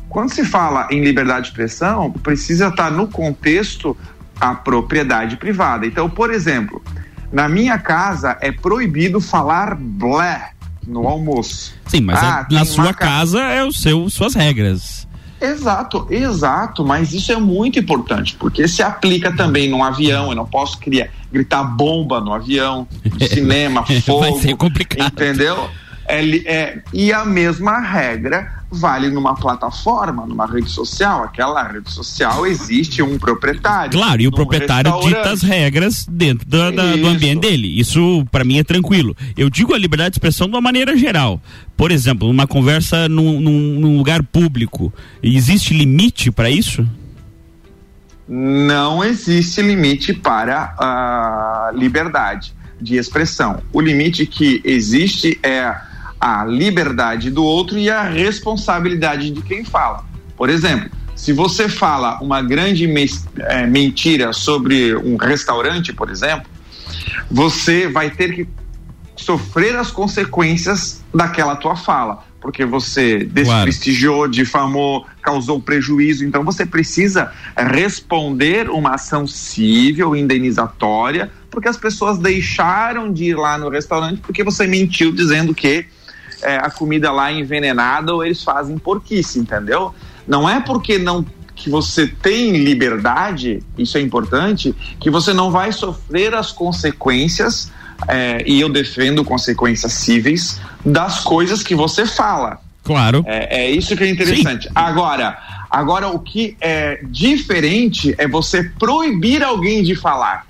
Quando 0.07 0.31
se 0.31 0.45
fala 0.45 0.87
em 0.91 1.03
liberdade 1.03 1.41
de 1.41 1.47
expressão, 1.49 2.11
precisa 2.11 2.67
estar 2.67 2.91
no 2.91 3.07
contexto 3.07 3.97
a 4.39 4.53
propriedade 4.53 5.35
privada. 5.37 5.85
Então, 5.87 6.09
por 6.09 6.31
exemplo, 6.31 6.81
na 7.31 7.49
minha 7.49 7.77
casa 7.77 8.37
é 8.39 8.51
proibido 8.51 9.19
falar 9.19 9.75
blé 9.75 10.51
no 10.87 11.07
almoço. 11.07 11.73
Sim, 11.87 12.01
mas 12.01 12.19
ah, 12.21 12.45
é, 12.49 12.53
na 12.53 12.63
sua 12.63 12.93
casa 12.93 13.41
é 13.41 13.63
o 13.63 13.73
seu 13.73 14.09
suas 14.09 14.35
regras. 14.35 15.04
Exato, 15.39 16.07
exato, 16.09 16.85
mas 16.85 17.13
isso 17.13 17.31
é 17.31 17.35
muito 17.35 17.77
importante, 17.77 18.35
porque 18.39 18.67
se 18.67 18.81
aplica 18.81 19.35
também 19.35 19.69
num 19.69 19.83
avião, 19.83 20.29
eu 20.29 20.35
não 20.35 20.45
posso 20.45 20.79
criar, 20.79 21.09
gritar 21.31 21.63
bomba 21.63 22.21
no 22.21 22.33
avião, 22.33 22.87
no 23.03 23.19
cinema, 23.27 23.85
fogo. 24.01 24.21
Vai 24.21 24.33
ser 24.41 24.55
complicado. 24.55 25.11
Entendeu? 25.11 25.69
É, 26.07 26.23
é, 26.45 26.81
e 26.93 27.11
a 27.11 27.25
mesma 27.25 27.79
regra 27.79 28.54
vale 28.69 29.09
numa 29.09 29.35
plataforma, 29.35 30.25
numa 30.25 30.45
rede 30.45 30.69
social. 30.69 31.23
Aquela 31.23 31.63
rede 31.63 31.91
social 31.91 32.45
existe 32.45 33.01
um 33.01 33.17
proprietário. 33.17 33.91
Claro, 33.91 34.21
e 34.21 34.27
o 34.27 34.31
proprietário 34.31 34.91
dita 35.01 35.31
as 35.31 35.41
regras 35.41 36.05
dentro 36.09 36.47
da, 36.47 36.71
da, 36.71 36.95
do 36.95 37.07
ambiente 37.07 37.41
dele. 37.41 37.79
Isso, 37.79 38.25
para 38.31 38.43
mim, 38.43 38.57
é 38.57 38.63
tranquilo. 38.63 39.15
Eu 39.37 39.49
digo 39.49 39.73
a 39.73 39.77
liberdade 39.77 40.11
de 40.11 40.15
expressão 40.17 40.47
de 40.47 40.53
uma 40.53 40.61
maneira 40.61 40.97
geral. 40.97 41.41
Por 41.77 41.91
exemplo, 41.91 42.29
uma 42.29 42.47
conversa 42.47 43.07
num, 43.09 43.39
num, 43.39 43.79
num 43.79 43.97
lugar 43.97 44.23
público, 44.23 44.93
existe 45.21 45.73
limite 45.73 46.31
para 46.31 46.49
isso? 46.49 46.87
Não 48.27 49.03
existe 49.03 49.61
limite 49.61 50.13
para 50.13 50.73
a 50.79 51.71
liberdade 51.73 52.53
de 52.81 52.97
expressão. 52.97 53.61
O 53.71 53.79
limite 53.79 54.25
que 54.25 54.61
existe 54.63 55.39
é 55.43 55.75
a 56.25 56.43
liberdade 56.43 57.29
do 57.29 57.43
outro 57.43 57.77
e 57.77 57.87
a 57.87 58.01
responsabilidade 58.01 59.29
de 59.29 59.43
quem 59.43 59.63
fala. 59.63 60.03
Por 60.35 60.49
exemplo, 60.49 60.89
se 61.15 61.31
você 61.31 61.69
fala 61.69 62.19
uma 62.19 62.41
grande 62.41 62.87
me 62.87 63.05
é, 63.37 63.67
mentira 63.67 64.33
sobre 64.33 64.95
um 64.95 65.17
restaurante, 65.17 65.93
por 65.93 66.09
exemplo, 66.09 66.49
você 67.29 67.87
vai 67.87 68.09
ter 68.09 68.33
que 68.33 68.47
sofrer 69.15 69.75
as 69.75 69.91
consequências 69.91 71.03
daquela 71.13 71.55
tua 71.55 71.75
fala, 71.75 72.23
porque 72.41 72.65
você 72.65 73.23
desprestigiou, 73.23 74.15
claro. 74.15 74.31
difamou, 74.31 75.05
causou 75.21 75.61
prejuízo. 75.61 76.25
Então 76.25 76.43
você 76.43 76.65
precisa 76.65 77.31
responder 77.55 78.67
uma 78.67 78.95
ação 78.95 79.27
civil, 79.27 80.15
indenizatória, 80.15 81.31
porque 81.51 81.67
as 81.67 81.77
pessoas 81.77 82.17
deixaram 82.17 83.13
de 83.13 83.25
ir 83.25 83.35
lá 83.35 83.59
no 83.59 83.69
restaurante 83.69 84.21
porque 84.21 84.43
você 84.43 84.65
mentiu 84.65 85.11
dizendo 85.11 85.53
que 85.53 85.85
é, 86.41 86.57
a 86.57 86.69
comida 86.69 87.11
lá 87.11 87.31
é 87.31 87.35
envenenada 87.35 88.13
ou 88.13 88.23
eles 88.23 88.43
fazem 88.43 88.77
porquice, 88.77 89.39
entendeu? 89.39 89.93
Não 90.27 90.49
é 90.49 90.59
porque 90.59 90.97
não 90.97 91.25
que 91.55 91.69
você 91.69 92.05
tem 92.05 92.51
liberdade, 92.51 93.63
isso 93.77 93.97
é 93.97 94.01
importante, 94.01 94.75
que 94.99 95.09
você 95.09 95.33
não 95.33 95.49
vai 95.49 95.71
sofrer 95.71 96.35
as 96.35 96.51
consequências, 96.51 97.71
é, 98.07 98.43
e 98.45 98.59
eu 98.59 98.67
defendo 98.67 99.23
consequências 99.23 99.93
cíveis, 99.93 100.59
das 100.85 101.21
coisas 101.21 101.63
que 101.63 101.73
você 101.73 102.05
fala. 102.05 102.59
Claro. 102.83 103.23
É, 103.25 103.63
é 103.63 103.71
isso 103.71 103.95
que 103.95 104.03
é 104.03 104.09
interessante. 104.09 104.67
Sim. 104.67 104.73
Agora, 104.75 105.37
agora, 105.71 106.09
o 106.09 106.19
que 106.19 106.55
é 106.59 106.99
diferente 107.05 108.13
é 108.17 108.27
você 108.27 108.63
proibir 108.77 109.41
alguém 109.41 109.81
de 109.81 109.95
falar. 109.95 110.45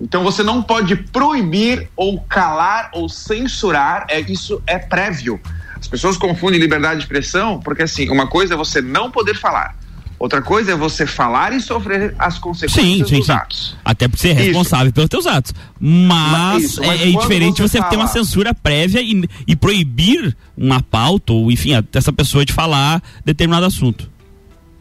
Então 0.00 0.22
você 0.22 0.42
não 0.42 0.62
pode 0.62 0.96
proibir 0.96 1.88
ou 1.96 2.20
calar 2.20 2.90
ou 2.92 3.08
censurar, 3.08 4.06
é, 4.08 4.20
isso 4.20 4.62
é 4.66 4.78
prévio. 4.78 5.40
As 5.78 5.88
pessoas 5.88 6.16
confundem 6.16 6.60
liberdade 6.60 6.96
de 6.96 7.04
expressão 7.04 7.60
porque 7.60 7.82
assim, 7.82 8.08
uma 8.10 8.26
coisa 8.26 8.54
é 8.54 8.56
você 8.56 8.80
não 8.80 9.10
poder 9.10 9.36
falar. 9.36 9.76
Outra 10.18 10.40
coisa 10.40 10.72
é 10.72 10.74
você 10.74 11.06
falar 11.06 11.52
e 11.52 11.60
sofrer 11.60 12.14
as 12.18 12.38
consequências 12.38 12.84
sim, 12.84 13.04
sim, 13.04 13.18
dos 13.18 13.26
sim. 13.26 13.32
atos. 13.32 13.76
Até 13.84 14.08
porque 14.08 14.22
você 14.22 14.30
é 14.30 14.32
responsável 14.32 14.86
isso. 14.86 14.94
pelos 14.94 15.10
teus 15.10 15.26
atos. 15.26 15.52
Mas, 15.78 16.64
isso, 16.64 16.80
mas 16.80 17.00
é, 17.00 17.08
é 17.10 17.12
diferente 17.12 17.60
você, 17.60 17.78
você 17.78 17.88
ter 17.88 17.96
uma 17.96 18.06
censura 18.06 18.54
prévia 18.54 19.02
e, 19.02 19.28
e, 19.46 19.54
proibir 19.54 20.34
uma 20.56 20.80
pauta, 20.80 21.34
ou 21.34 21.52
enfim, 21.52 21.72
essa 21.92 22.12
pessoa 22.14 22.46
de 22.46 22.52
falar 22.52 23.02
determinado 23.26 23.66
assunto. 23.66 24.10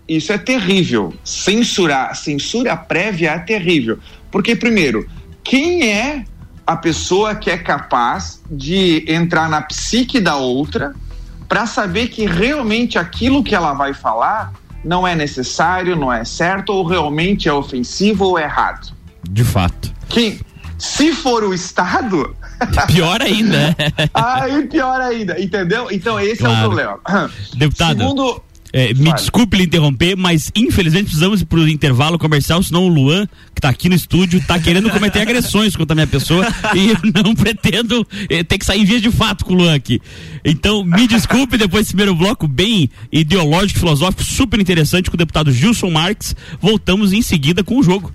Isso 0.08 0.32
é 0.32 0.38
terrível. 0.38 1.14
Censurar, 1.24 2.16
censura 2.16 2.78
prévia 2.78 3.32
é 3.32 3.40
terrível. 3.40 4.00
Porque, 4.36 4.54
primeiro, 4.54 5.08
quem 5.42 5.94
é 5.94 6.26
a 6.68 6.76
pessoa 6.76 7.36
que 7.36 7.50
é 7.50 7.58
capaz 7.58 8.42
de 8.52 9.06
entrar 9.08 9.48
na 9.48 9.62
psique 9.62 10.20
da 10.20 10.36
outra 10.36 10.94
para 11.48 11.66
saber 11.66 12.10
que 12.10 12.26
realmente 12.26 13.00
aquilo 13.00 13.42
que 13.42 13.56
ela 13.56 13.72
vai 13.72 13.94
falar 13.94 14.52
não 14.84 15.08
é 15.08 15.16
necessário, 15.16 15.96
não 15.96 16.12
é 16.12 16.26
certo, 16.26 16.74
ou 16.74 16.86
realmente 16.86 17.48
é 17.48 17.54
ofensivo 17.54 18.26
ou 18.26 18.38
errado? 18.38 18.94
De 19.24 19.46
fato. 19.46 19.94
Quem? 20.10 20.42
Se 20.78 21.14
for 21.14 21.42
o 21.46 21.54
Estado. 21.54 22.36
Pior 22.88 23.22
ainda. 23.22 23.74
Aí 24.14 24.64
pior 24.68 25.00
ainda, 25.00 25.40
entendeu? 25.40 25.88
Então 25.90 26.20
esse 26.20 26.40
claro. 26.40 26.56
é 26.56 26.58
o 26.58 26.62
problema. 26.62 27.00
Deputado. 27.56 28.00
Segundo, 28.00 28.44
é, 28.76 28.94
me 28.94 29.14
desculpe 29.14 29.56
lhe 29.56 29.64
interromper, 29.64 30.18
mas 30.18 30.52
infelizmente 30.54 31.06
precisamos 31.06 31.40
ir 31.40 31.46
pro 31.46 31.66
intervalo 31.66 32.20
comercial, 32.20 32.62
senão 32.62 32.84
o 32.84 32.90
Luan, 32.90 33.26
que 33.54 33.62
tá 33.62 33.70
aqui 33.70 33.88
no 33.88 33.96
estúdio, 33.96 34.44
tá 34.46 34.60
querendo 34.60 34.90
cometer 34.90 35.22
agressões 35.22 35.78
contra 35.78 35.94
a 35.94 35.96
minha 35.96 36.08
pessoa 36.08 36.46
e 36.76 36.90
eu 36.90 37.24
não 37.24 37.34
pretendo 37.34 38.06
eh, 38.30 38.44
ter 38.44 38.58
que 38.58 38.66
sair 38.66 38.82
em 38.82 38.84
vias 38.84 39.02
de 39.02 39.10
fato 39.10 39.46
com 39.46 39.54
o 39.54 39.56
Luan 39.56 39.74
aqui. 39.74 40.02
Então, 40.44 40.84
me 40.84 41.08
desculpe, 41.08 41.58
depois 41.58 41.84
desse 41.84 41.94
primeiro 41.94 42.14
bloco 42.14 42.50
bem 42.50 42.90
ideológico, 43.14 43.80
filosófico, 43.80 44.26
super 44.26 44.60
interessante 44.60 45.10
com 45.10 45.16
o 45.16 45.18
deputado 45.18 45.54
Gilson 45.54 45.90
Marques, 45.90 46.36
voltamos 46.60 47.14
em 47.14 47.22
seguida 47.22 47.64
com 47.64 47.80
o 47.80 47.84
jogo. 47.84 48.14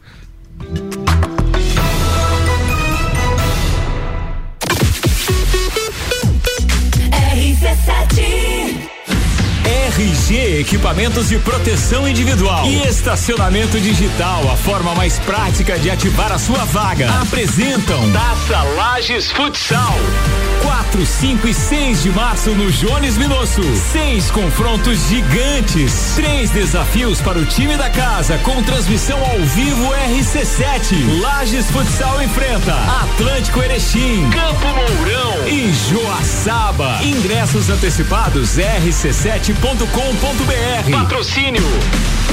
RG 10.01 10.61
Equipamentos 10.61 11.29
de 11.29 11.39
Proteção 11.39 12.09
Individual 12.09 12.65
e 12.65 12.89
Estacionamento 12.89 13.79
Digital, 13.79 14.51
a 14.51 14.57
forma 14.57 14.95
mais 14.95 15.19
prática 15.19 15.79
de 15.79 15.91
ativar 15.91 16.33
a 16.33 16.39
sua 16.39 16.65
vaga. 16.65 17.11
Apresentam 17.21 18.11
Taça 18.11 18.63
Lages 18.77 19.31
Futsal. 19.31 19.95
4, 20.71 21.05
5 21.05 21.49
e 21.49 21.53
6 21.53 22.03
de 22.05 22.11
março 22.11 22.51
no 22.51 22.71
Jones 22.71 23.19
Minosso. 23.19 23.61
Seis 23.91 24.31
confrontos 24.31 25.09
gigantes. 25.09 26.13
Três 26.15 26.51
desafios 26.51 27.21
para 27.21 27.41
o 27.41 27.45
time 27.45 27.77
da 27.77 27.91
casa 27.91 28.39
com 28.39 28.63
transmissão 28.63 29.19
ao 29.19 29.41
vivo 29.41 29.93
RC7. 30.13 31.21
Lages 31.23 31.69
Futsal 31.73 32.23
enfrenta 32.23 32.73
Atlântico 33.03 33.61
Erechim, 33.61 34.31
Campo 34.31 34.67
Mourão 34.69 35.49
e 35.49 35.73
Joaçaba. 35.91 37.01
Ingressos 37.03 37.69
antecipados 37.69 38.57
rc7.com 38.57 39.87
com.br 39.89 40.91
Patrocínio 40.93 41.65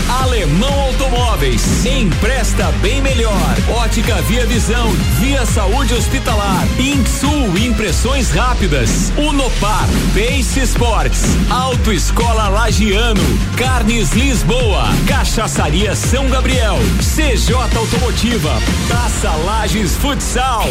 Alemão 0.10 0.80
Automóveis. 0.82 1.86
Empresta 1.86 2.72
bem 2.82 3.02
melhor. 3.02 3.58
Ótica 3.70 4.16
Via 4.22 4.46
Visão. 4.46 4.90
Via 5.20 5.46
Saúde 5.46 5.94
Hospitalar. 5.94 6.66
Insul 6.80 7.58
Impressões 7.58 8.27
Rápidas. 8.32 9.12
Unopar. 9.18 9.88
Base 10.14 10.62
Sports. 10.62 11.24
Autoescola 11.50 12.48
Lagiano. 12.50 13.22
Carnes 13.58 14.12
Lisboa. 14.12 14.86
Cachaçaria 15.08 15.96
São 15.96 16.30
Gabriel. 16.30 16.78
CJ 17.00 17.54
Automotiva. 17.76 18.62
Taça 18.90 19.32
Lages 19.46 19.96
Futsal. 19.98 20.64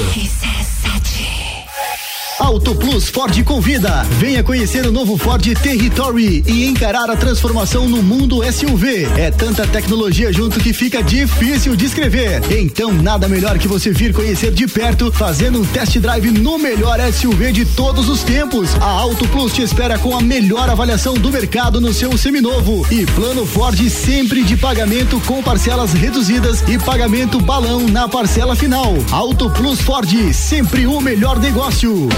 Auto 2.38 2.75
Plus 2.75 3.09
Ford 3.09 3.43
convida. 3.45 4.05
Venha 4.19 4.43
conhecer 4.43 4.87
o 4.87 4.93
novo 4.93 5.16
Ford 5.16 5.43
Territory 5.43 6.45
e 6.47 6.66
encarar 6.66 7.09
a 7.09 7.16
transformação 7.16 7.88
no 7.88 8.02
mundo 8.02 8.40
SUV. 8.52 9.05
É 9.16 9.31
tanta 9.31 9.66
tecnologia 9.66 10.31
junto 10.31 10.61
que 10.61 10.75
fica 10.75 11.02
difícil 11.02 11.75
de 11.75 11.87
escrever. 11.87 12.43
Então, 12.50 12.93
nada 12.93 13.26
melhor 13.26 13.59
que 13.59 13.66
você 13.66 13.90
vir 13.90 14.12
conhecer 14.12 14.52
de 14.52 14.66
perto, 14.66 15.11
fazendo 15.11 15.61
um 15.61 15.64
test 15.64 15.99
drive 15.99 16.31
no 16.31 16.59
melhor 16.59 17.00
SUV 17.11 17.52
de 17.52 17.64
todos 17.64 18.07
os 18.09 18.23
tempos. 18.23 18.75
A 18.83 18.85
Auto 18.85 19.26
Plus 19.28 19.55
te 19.55 19.62
espera 19.62 19.99
com 19.99 20.14
a 20.14 20.21
melhor 20.21 20.69
avaliação 20.69 21.14
do 21.14 21.31
mercado 21.31 21.81
no 21.81 21.95
seu 21.95 22.19
seminovo 22.19 22.87
e 22.90 23.07
plano 23.07 23.47
Ford 23.47 23.78
sempre 23.88 24.45
de 24.45 24.59
pagamento 24.59 25.19
com 25.21 25.43
parcelas 25.43 25.95
reduzidas 25.95 26.62
e 26.69 26.78
pagamento 26.78 27.40
balão 27.40 27.88
na 27.88 28.07
parcela 28.07 28.55
final. 28.55 28.93
Auto 29.11 29.49
Plus 29.49 29.81
Ford, 29.81 30.11
sempre 30.35 30.87
o 30.87 31.00
melhor 31.00 31.38
negócio. 31.38 32.09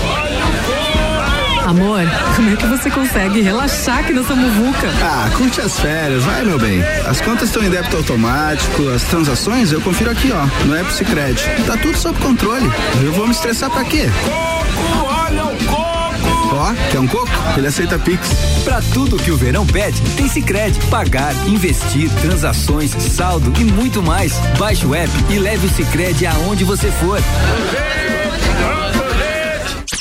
Amor, 1.69 2.01
como 2.35 2.51
é 2.51 2.57
que 2.57 2.67
você 2.67 2.91
consegue 2.91 3.43
relaxar 3.43 3.99
aqui 3.99 4.15
nessa 4.15 4.35
muvuca? 4.35 4.89
Ah, 5.03 5.29
curte 5.37 5.61
as 5.61 5.79
férias, 5.79 6.25
vai 6.25 6.43
meu 6.43 6.59
bem. 6.59 6.83
As 7.07 7.21
contas 7.21 7.51
estão 7.51 7.63
em 7.63 7.69
débito 7.69 7.99
automático, 7.99 8.89
as 8.89 9.03
transações 9.03 9.71
eu 9.71 9.81
confiro 9.83 10.11
aqui, 10.11 10.33
ó, 10.33 10.47
no 10.65 10.75
App 10.75 10.91
Sicredi. 10.91 11.45
Tá 11.67 11.77
tudo 11.77 11.95
sob 11.99 12.19
controle. 12.21 12.73
Eu 13.03 13.13
vou 13.13 13.27
me 13.27 13.33
estressar 13.33 13.69
pra 13.69 13.85
quê? 13.85 14.09
Coco, 14.25 15.13
olha 15.13 15.45
o 15.45 15.57
coco! 15.67 16.55
Ó, 16.55 16.73
quer 16.91 17.01
um 17.01 17.07
coco? 17.07 17.29
Ele 17.59 17.67
aceita 17.67 17.99
Pix. 17.99 18.31
Pra 18.65 18.81
tudo 18.95 19.19
que 19.19 19.31
o 19.31 19.37
verão 19.37 19.67
pede, 19.67 20.01
tem 20.17 20.27
Sicredi. 20.27 20.81
Pagar, 20.87 21.35
investir, 21.47 22.11
transações, 22.23 22.93
saldo 22.93 23.53
e 23.61 23.65
muito 23.65 24.03
mais. 24.03 24.33
Baixe 24.59 24.87
o 24.87 24.95
app 24.95 25.13
e 25.29 25.39
leve 25.39 25.67
o 25.67 25.71
Sicredi 25.71 26.27
aonde 26.27 26.65
você 26.65 26.91
for. 26.93 27.21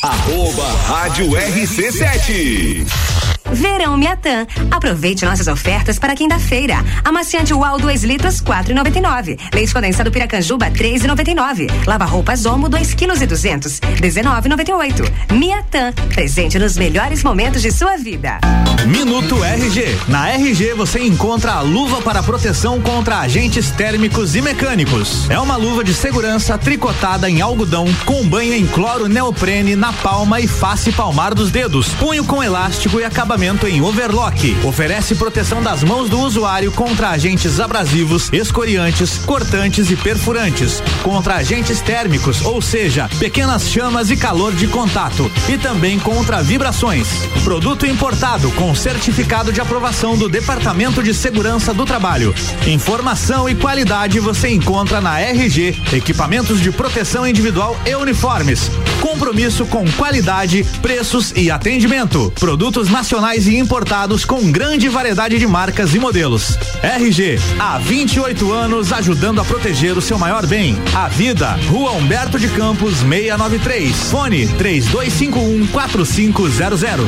Arroba 0.08 0.72
Rádio 0.88 1.32
RC7. 1.32 3.27
Verão 3.52 3.98
Miatã. 3.98 4.46
Aproveite 4.70 5.26
nossas 5.26 5.48
ofertas 5.48 5.98
para 5.98 6.16
quinta-feira. 6.16 6.76
Amaciante 7.04 7.54
Uau 7.54 7.78
2 7.78 8.04
litros 8.04 8.42
4,99. 8.42 9.40
Leite 9.54 9.74
condensado 9.74 10.12
Piracanjuba 10.12 10.70
3,99. 10.72 11.70
Lava 11.86 12.06
roupas 12.06 12.46
Omo 12.46 12.68
2 12.68 12.94
quilos 12.94 13.22
e 13.22 13.26
200 13.26 13.80
19,98. 13.80 15.34
Miatã. 15.34 15.94
Presente 16.14 16.60
nos 16.60 16.78
melhores 16.78 17.24
momentos 17.24 17.62
de 17.62 17.72
sua 17.72 17.98
vida. 17.98 18.40
Minuto 18.86 19.44
RG. 19.44 19.98
Na 20.08 20.30
RG 20.30 20.74
você 20.74 21.00
encontra 21.00 21.54
a 21.54 21.62
luva 21.62 22.02
para 22.02 22.24
proteção 22.24 22.82
contra 22.82 23.20
agentes 23.20 23.72
térmicos 23.72 24.36
e 24.36 24.42
mecânicos. 24.42 25.30
É 25.30 25.40
uma 25.40 25.56
luva 25.56 25.84
de 25.84 25.94
segurança 25.94 26.58
tricotada 26.58 27.30
em 27.30 27.42
algodão 27.42 27.86
com 28.06 28.26
banho 28.28 28.54
em 28.54 28.66
cloro 28.68 29.08
neoprene 29.08 29.76
na 29.76 29.92
palma 29.92 30.40
e 30.40 30.48
face 30.48 30.92
palmar 30.92 31.34
dos 31.34 31.52
dedos. 31.52 31.90
Punho 31.96 32.24
com 32.24 32.44
elástico 32.44 33.00
e 33.00 33.04
acabamento 33.04 33.37
em 33.44 33.82
overlock. 33.82 34.58
Oferece 34.64 35.14
proteção 35.14 35.62
das 35.62 35.84
mãos 35.84 36.10
do 36.10 36.20
usuário 36.20 36.72
contra 36.72 37.10
agentes 37.10 37.60
abrasivos, 37.60 38.30
escoriantes, 38.34 39.20
cortantes 39.20 39.92
e 39.92 39.96
perfurantes. 39.96 40.82
Contra 41.04 41.36
agentes 41.36 41.80
térmicos, 41.80 42.42
ou 42.44 42.62
seja, 42.64 43.08
pequenas 43.20 43.70
chamas 43.70 44.10
e 44.10 44.18
calor 44.18 44.54
de 44.54 44.68
contato. 44.68 45.32
E 45.48 45.56
também 45.56 46.00
contra 46.00 46.42
vibrações. 46.42 47.08
Produto 47.44 47.86
importado 47.86 48.52
com 48.54 48.74
certificado 48.74 49.54
de 49.54 49.62
aprovação 49.62 50.18
do 50.18 50.28
Departamento 50.28 51.04
de 51.04 51.14
Segurança 51.14 51.72
do 51.76 51.86
Trabalho. 51.86 52.34
Informação 52.66 53.48
e 53.48 53.54
qualidade 53.54 54.20
você 54.20 54.50
encontra 54.50 55.00
na 55.00 55.20
RG, 55.20 55.76
equipamentos 55.94 56.60
de 56.60 56.72
proteção 56.72 57.28
individual 57.28 57.78
e 57.86 57.96
uniformes. 57.96 58.72
Compromisso 59.00 59.66
com 59.68 59.86
qualidade, 59.92 60.66
preços 60.82 61.32
e 61.36 61.52
atendimento. 61.52 62.34
Produtos 62.40 62.90
nacionais 62.90 63.27
e 63.36 63.58
importados 63.58 64.24
com 64.24 64.50
grande 64.50 64.88
variedade 64.88 65.38
de 65.38 65.46
marcas 65.46 65.94
e 65.94 66.00
modelos. 66.00 66.58
RG, 66.82 67.38
há 67.60 67.78
28 67.78 68.54
anos 68.54 68.94
ajudando 68.94 69.42
a 69.42 69.46
proteger 69.46 69.98
o 69.98 70.02
seu 70.02 70.18
maior 70.18 70.46
bem, 70.48 70.78
a 70.96 71.10
vida. 71.10 71.60
Rua 71.68 71.92
Humberto 71.92 72.40
de 72.40 72.48
Campos, 72.48 73.00
693. 73.00 73.96
Fone 74.10 74.48
3251 74.48 75.68
4500. 75.68 77.06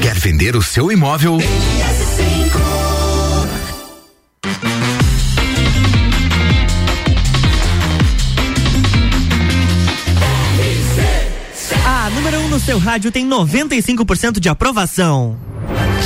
Quer 0.00 0.16
vender 0.18 0.54
o 0.54 0.62
seu 0.62 0.92
imóvel? 0.92 1.38
Rádio 12.78 13.10
tem 13.10 13.28
95% 13.28 14.40
de 14.40 14.48
aprovação. 14.48 15.36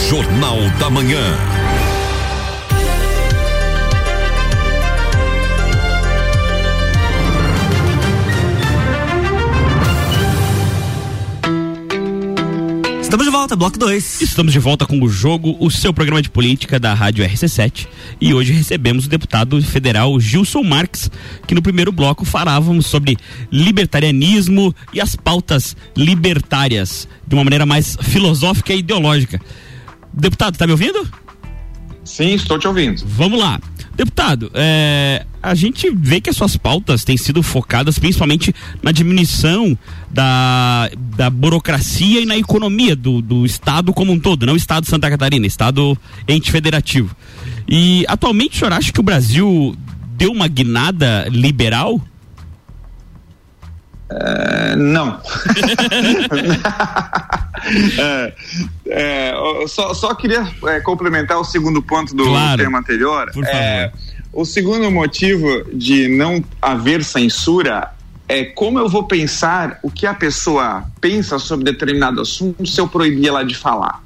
Jornal 0.09 0.59
da 0.79 0.91
Manhã. 0.91 1.62
Estamos 13.13 13.27
de 13.27 13.31
volta, 13.31 13.55
bloco 13.55 13.79
2. 13.79 14.23
Estamos 14.23 14.53
de 14.55 14.59
volta 14.59 14.87
com 14.87 14.99
o 14.99 15.07
jogo, 15.07 15.55
o 15.61 15.71
seu 15.71 15.93
programa 15.93 16.23
de 16.23 16.31
política 16.31 16.81
da 16.81 16.95
Rádio 16.95 17.23
RC7. 17.23 17.87
E 18.19 18.33
hoje 18.33 18.55
recebemos 18.55 19.05
o 19.05 19.09
deputado 19.11 19.61
federal 19.61 20.19
Gilson 20.19 20.63
Marques, 20.63 21.11
que 21.47 21.55
no 21.55 21.61
primeiro 21.61 21.93
bloco 21.93 22.25
falávamos 22.25 22.87
sobre 22.87 23.19
libertarianismo 23.53 24.75
e 24.95 25.01
as 25.03 25.15
pautas 25.15 25.77
libertárias, 25.95 27.07
de 27.27 27.35
uma 27.35 27.45
maneira 27.45 27.67
mais 27.67 27.99
filosófica 28.01 28.73
e 28.73 28.79
ideológica. 28.79 29.39
Deputado, 30.11 30.57
tá 30.57 30.67
me 30.67 30.73
ouvindo? 30.73 31.07
Sim, 32.07 32.33
estou 32.33 32.59
te 32.59 32.67
ouvindo. 32.67 33.03
Vamos 33.05 33.39
lá. 33.39 33.61
Deputado, 33.95 34.51
é, 34.55 35.27
a 35.43 35.55
gente 35.55 35.91
vê 35.91 36.21
que 36.21 36.31
as 36.31 36.37
suas 36.37 36.57
pautas 36.57 37.05
têm 37.05 37.17
sido 37.17 37.43
focadas 37.43 37.99
principalmente 37.99 38.55
na 38.83 38.91
diminuição 38.91 39.77
da, 40.11 40.91
da 41.17 41.29
burocracia 41.29 42.21
e 42.21 42.25
na 42.25 42.37
economia 42.37 42.97
do, 42.97 43.21
do 43.21 43.45
Estado 43.45 43.93
como 43.93 44.13
um 44.13 44.19
todo, 44.19 44.47
não 44.47 44.55
o 44.55 44.57
Estado 44.57 44.85
de 44.85 44.91
Santa 44.91 45.11
Catarina, 45.11 45.47
Estado 45.47 45.97
ente 46.27 46.51
federativo. 46.51 47.15
E 47.69 48.05
atualmente 48.09 48.57
o 48.57 48.59
senhor 48.61 48.73
acha 48.73 48.93
que 48.93 49.01
o 49.01 49.03
Brasil 49.03 49.77
deu 50.17 50.33
uma 50.33 50.49
guinada 50.49 51.27
liberal? 51.29 52.01
É, 54.21 54.77
não. 54.77 55.19
é, 57.99 58.33
é, 58.87 59.35
só, 59.69 59.95
só, 59.95 60.15
queria 60.15 60.47
é, 60.67 60.81
complementar 60.81 61.39
o 61.39 61.45
segundo 61.45 61.83
ponto 61.83 62.15
do 62.15 62.25
claro. 62.25 62.63
tema 62.63 62.79
anterior. 62.79 63.31
É, 63.47 63.91
o 64.33 64.45
segundo 64.45 64.91
motivo 64.91 65.65
de 65.73 66.09
não 66.09 66.45
haver 66.61 67.05
censura 67.05 67.93
é 68.29 68.45
como 68.45 68.79
eu 68.79 68.89
vou 68.89 69.05
pensar 69.05 69.79
o 69.83 69.91
que 69.91 70.07
a 70.07 70.15
pessoa 70.15 70.85
pensa 71.01 71.39
sobre 71.39 71.65
determinado 71.65 72.21
assunto 72.21 72.67
se 72.67 72.81
eu 72.81 72.89
proibir 72.89 73.29
ela 73.29 73.45
de 73.45 73.55
falar. 73.55 74.03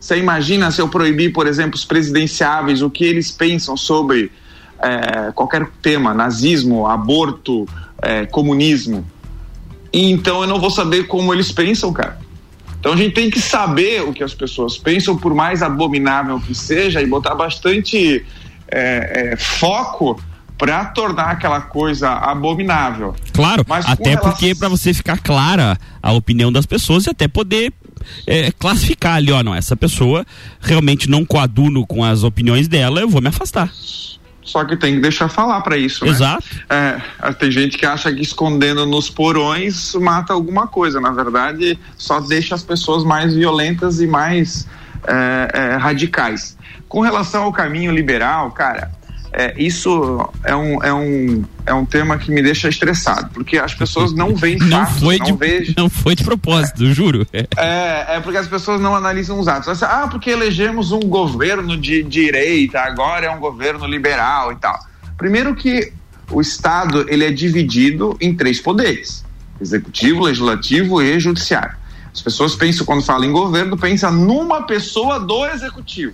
Você 0.00 0.18
imagina 0.18 0.70
se 0.72 0.80
eu 0.80 0.88
proibir, 0.88 1.32
por 1.32 1.46
exemplo, 1.46 1.76
os 1.76 1.84
presidenciáveis, 1.84 2.82
o 2.82 2.90
que 2.90 3.04
eles 3.04 3.30
pensam 3.30 3.76
sobre 3.76 4.32
é, 4.80 5.30
qualquer 5.32 5.68
tema, 5.80 6.12
nazismo, 6.12 6.88
aborto, 6.88 7.68
é, 8.02 8.26
comunismo. 8.26 9.06
Então 9.92 10.42
eu 10.42 10.48
não 10.48 10.58
vou 10.58 10.70
saber 10.70 11.04
como 11.06 11.32
eles 11.32 11.52
pensam, 11.52 11.92
cara. 11.92 12.18
Então 12.80 12.94
a 12.94 12.96
gente 12.96 13.12
tem 13.14 13.30
que 13.30 13.40
saber 13.40 14.02
o 14.02 14.12
que 14.12 14.24
as 14.24 14.34
pessoas 14.34 14.76
pensam, 14.76 15.16
por 15.16 15.34
mais 15.34 15.62
abominável 15.62 16.40
que 16.40 16.54
seja, 16.54 17.00
e 17.00 17.06
botar 17.06 17.34
bastante 17.34 18.24
é, 18.68 19.32
é, 19.32 19.36
foco 19.36 20.20
para 20.58 20.86
tornar 20.86 21.26
aquela 21.30 21.60
coisa 21.60 22.10
abominável. 22.10 23.14
Claro, 23.32 23.64
Mas 23.68 23.84
até 23.86 24.10
relação- 24.10 24.30
porque 24.30 24.54
para 24.54 24.68
você 24.68 24.94
ficar 24.94 25.18
clara 25.18 25.78
a 26.02 26.12
opinião 26.12 26.50
das 26.52 26.66
pessoas 26.66 27.06
e 27.06 27.10
até 27.10 27.28
poder 27.28 27.72
é, 28.26 28.50
classificar 28.52 29.16
ali, 29.16 29.30
ó, 29.30 29.42
não, 29.42 29.54
essa 29.54 29.76
pessoa 29.76 30.24
realmente 30.60 31.08
não 31.08 31.24
coaduno 31.24 31.86
com 31.86 32.02
as 32.04 32.22
opiniões 32.24 32.66
dela, 32.66 33.00
eu 33.00 33.08
vou 33.08 33.20
me 33.20 33.28
afastar. 33.28 33.72
Só 34.42 34.64
que 34.64 34.76
tem 34.76 34.94
que 34.94 35.00
deixar 35.00 35.28
falar 35.28 35.60
para 35.60 35.76
isso. 35.76 36.04
né? 36.04 36.10
Exato. 36.10 36.44
É, 36.68 37.00
tem 37.38 37.50
gente 37.50 37.78
que 37.78 37.86
acha 37.86 38.12
que 38.12 38.20
escondendo 38.20 38.84
nos 38.84 39.08
porões 39.08 39.94
mata 39.94 40.32
alguma 40.32 40.66
coisa. 40.66 41.00
Na 41.00 41.10
verdade, 41.10 41.78
só 41.96 42.20
deixa 42.20 42.54
as 42.54 42.62
pessoas 42.62 43.04
mais 43.04 43.34
violentas 43.34 44.00
e 44.00 44.06
mais 44.06 44.66
é, 45.06 45.50
é, 45.52 45.76
radicais. 45.76 46.56
Com 46.88 47.00
relação 47.00 47.44
ao 47.44 47.52
caminho 47.52 47.92
liberal, 47.92 48.50
cara, 48.50 48.90
é, 49.32 49.54
isso 49.56 50.28
é 50.44 50.54
um, 50.54 50.82
é, 50.82 50.92
um, 50.92 51.44
é 51.64 51.72
um 51.72 51.86
tema 51.86 52.18
que 52.18 52.30
me 52.30 52.42
deixa 52.42 52.68
estressado, 52.68 53.30
porque 53.32 53.56
as 53.56 53.72
pessoas 53.72 54.12
não 54.12 54.36
veem 54.36 54.58
Não 54.58 54.84
fatos, 54.84 55.00
foi, 55.00 55.18
não 55.18 55.36
de, 55.36 55.74
não 55.76 55.88
foi 55.88 56.14
de 56.14 56.22
propósito, 56.22 56.92
juro. 56.92 57.26
é, 57.32 58.16
é 58.16 58.20
porque 58.20 58.36
as 58.36 58.46
pessoas 58.46 58.78
não 58.78 58.94
analisam 58.94 59.40
os 59.40 59.48
atos. 59.48 59.82
Ah, 59.82 60.06
porque 60.10 60.28
elegemos 60.28 60.92
um 60.92 61.00
governo 61.00 61.78
de 61.78 62.02
direita, 62.02 62.80
agora 62.80 63.26
é 63.26 63.30
um 63.30 63.40
governo 63.40 63.86
liberal 63.86 64.52
e 64.52 64.56
tal. 64.56 64.78
Primeiro 65.16 65.54
que 65.54 65.92
o 66.30 66.40
Estado 66.40 67.06
ele 67.08 67.24
é 67.24 67.30
dividido 67.30 68.16
em 68.20 68.34
três 68.34 68.60
poderes: 68.60 69.24
executivo, 69.58 70.24
legislativo 70.24 71.00
e 71.00 71.18
judiciário. 71.18 71.76
As 72.12 72.20
pessoas 72.20 72.54
pensam 72.54 72.84
quando 72.84 73.02
falam 73.02 73.24
em 73.24 73.32
governo, 73.32 73.78
pensam 73.78 74.12
numa 74.12 74.66
pessoa 74.66 75.18
do 75.18 75.46
executivo, 75.46 76.12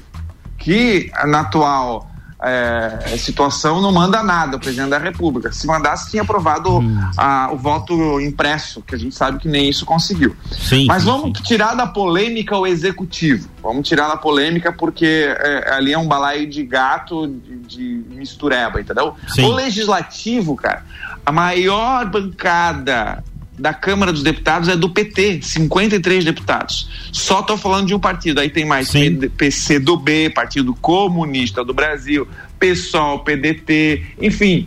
que 0.57 1.11
na 1.27 1.41
atual 1.41 2.08
é, 2.43 3.17
situação 3.19 3.81
não 3.81 3.91
manda 3.91 4.23
nada, 4.23 4.57
o 4.57 4.61
presidente 4.61 4.91
da 4.91 4.99
República. 4.99 5.51
Se 5.53 5.67
mandasse, 5.67 6.11
tinha 6.11 6.23
aprovado 6.23 6.81
ah, 7.17 7.51
o 7.53 7.57
voto 7.57 8.21
impresso, 8.21 8.83
que 8.83 8.95
a 8.95 8.99
gente 8.99 9.15
sabe 9.15 9.39
que 9.39 9.49
nem 9.49 9.69
isso 9.69 9.85
conseguiu. 9.85 10.37
Sim, 10.53 10.87
Mas 10.87 11.03
sim, 11.03 11.09
vamos 11.09 11.41
tirar 11.41 11.75
da 11.75 11.87
polêmica 11.87 12.57
o 12.57 12.67
executivo. 12.67 13.49
Vamos 13.63 13.89
tirar 13.89 14.09
da 14.09 14.17
polêmica 14.17 14.73
porque 14.73 15.35
é, 15.37 15.73
ali 15.73 15.93
é 15.93 15.99
um 15.99 16.07
balaio 16.07 16.49
de 16.49 16.63
gato 16.63 17.27
de, 17.27 17.57
de 17.59 18.05
mistureba, 18.15 18.81
entendeu? 18.81 19.15
Sim. 19.29 19.45
O 19.45 19.53
legislativo, 19.53 20.55
cara, 20.55 20.85
a 21.27 21.33
maior 21.33 22.07
bancada 22.07 23.23
da 23.59 23.75
Câmara 23.75 24.13
dos 24.13 24.23
Deputados 24.23 24.69
é 24.69 24.77
do 24.77 24.89
PT, 24.89 25.41
53 25.43 26.25
deputados. 26.25 26.89
Só 27.13 27.43
tô 27.43 27.57
falando 27.57 27.87
de 27.87 27.95
um 27.95 27.99
partido. 27.99 28.41
Aí 28.41 28.49
tem 28.49 28.65
mais 28.65 28.89
Sim. 28.89 29.01
PD, 29.01 29.29
PCdoB, 29.31 30.31
Partido 30.31 30.75
Comunista 30.75 31.65
do 31.65 31.75
Brasil, 31.75 32.27
PSOL, 32.59 33.21
PDT, 33.21 34.03
enfim. 34.21 34.67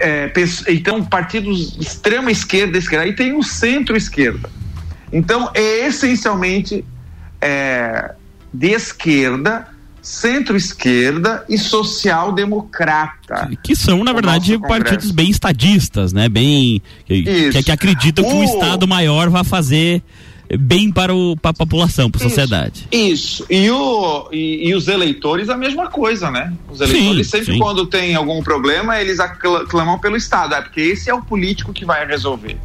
é, 0.00 0.32
então, 0.68 1.04
partidos 1.04 1.76
de 1.76 1.82
extrema 1.82 2.30
esquerda, 2.30 2.76
esquerda. 2.76 3.04
Aí 3.04 3.14
tem 3.14 3.36
o 3.36 3.42
centro-esquerda. 3.42 4.50
Então, 5.12 5.50
é 5.54 5.86
essencialmente 5.86 6.84
é, 7.40 8.14
de 8.52 8.70
esquerda, 8.72 9.68
centro-esquerda 10.06 11.44
e 11.48 11.58
social-democrata. 11.58 13.50
Que 13.60 13.74
são, 13.74 14.04
na 14.04 14.12
O 14.12 14.14
verdade, 14.14 14.56
partidos 14.56 15.10
bem 15.10 15.30
estadistas, 15.30 16.12
né? 16.12 16.28
Bem. 16.28 16.80
Que, 17.04 17.62
que, 17.62 17.70
acreditam 17.72 18.24
que 18.24 18.32
o 18.32 18.38
O- 18.38 18.44
Estado 18.44 18.86
maior 18.86 19.28
vai 19.28 19.42
fazer 19.42 20.00
bem 20.60 20.92
para, 20.92 21.12
o, 21.12 21.36
para 21.36 21.50
a 21.50 21.54
população, 21.54 22.08
para 22.08 22.20
a 22.24 22.28
sociedade. 22.28 22.86
Isso. 22.92 23.44
E, 23.50 23.68
o, 23.68 24.28
e, 24.30 24.68
e, 24.68 24.74
os 24.76 24.86
eleitores 24.86 25.48
a 25.48 25.56
mesma 25.56 25.88
coisa, 25.88 26.30
né? 26.30 26.52
Os 26.70 26.80
eleitores 26.80 27.26
sim, 27.26 27.38
sempre 27.38 27.54
sim. 27.54 27.58
quando 27.58 27.84
tem 27.84 28.14
algum 28.14 28.40
problema, 28.44 29.00
eles 29.00 29.18
clamam 29.68 29.98
pelo 29.98 30.16
Estado, 30.16 30.54
é 30.54 30.62
porque 30.62 30.82
esse 30.82 31.10
é 31.10 31.14
o 31.14 31.20
político 31.20 31.72
que 31.72 31.84
vai 31.84 32.06
resolver. 32.06 32.56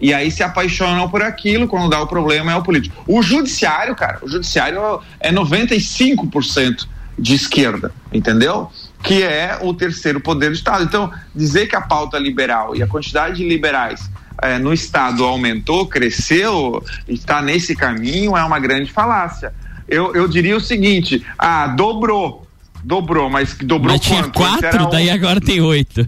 E 0.00 0.14
aí 0.14 0.30
se 0.30 0.42
apaixonam 0.42 1.08
por 1.08 1.22
aquilo, 1.22 1.68
quando 1.68 1.90
dá 1.90 2.00
o 2.00 2.06
problema 2.06 2.52
é 2.52 2.56
o 2.56 2.62
político. 2.62 3.04
O 3.06 3.22
judiciário, 3.22 3.94
cara, 3.94 4.18
o 4.22 4.28
judiciário 4.28 5.00
é 5.18 5.30
95% 5.32 6.86
de 7.18 7.34
esquerda, 7.34 7.92
entendeu? 8.12 8.70
Que 9.02 9.22
é 9.22 9.58
o 9.60 9.74
terceiro 9.74 10.20
poder 10.20 10.48
do 10.48 10.54
Estado. 10.54 10.84
Então, 10.84 11.12
dizer 11.34 11.66
que 11.66 11.76
a 11.76 11.80
pauta 11.80 12.18
liberal 12.18 12.74
e 12.74 12.82
a 12.82 12.86
quantidade 12.86 13.36
de 13.36 13.46
liberais 13.46 14.10
é, 14.42 14.58
no 14.58 14.72
Estado 14.72 15.24
aumentou, 15.24 15.86
cresceu, 15.86 16.82
está 17.06 17.42
nesse 17.42 17.76
caminho, 17.76 18.36
é 18.36 18.42
uma 18.42 18.58
grande 18.58 18.90
falácia. 18.90 19.52
Eu, 19.86 20.14
eu 20.14 20.26
diria 20.26 20.56
o 20.56 20.60
seguinte: 20.60 21.24
ah, 21.38 21.66
dobrou. 21.66 22.46
Dobrou, 22.82 23.28
mas 23.28 23.56
dobrou 23.62 23.92
mas 23.92 24.00
tinha 24.00 24.22
quanto? 24.22 24.60
quatro, 24.60 24.90
daí 24.90 25.10
agora 25.10 25.40
tem 25.40 25.60
oito. 25.60 26.06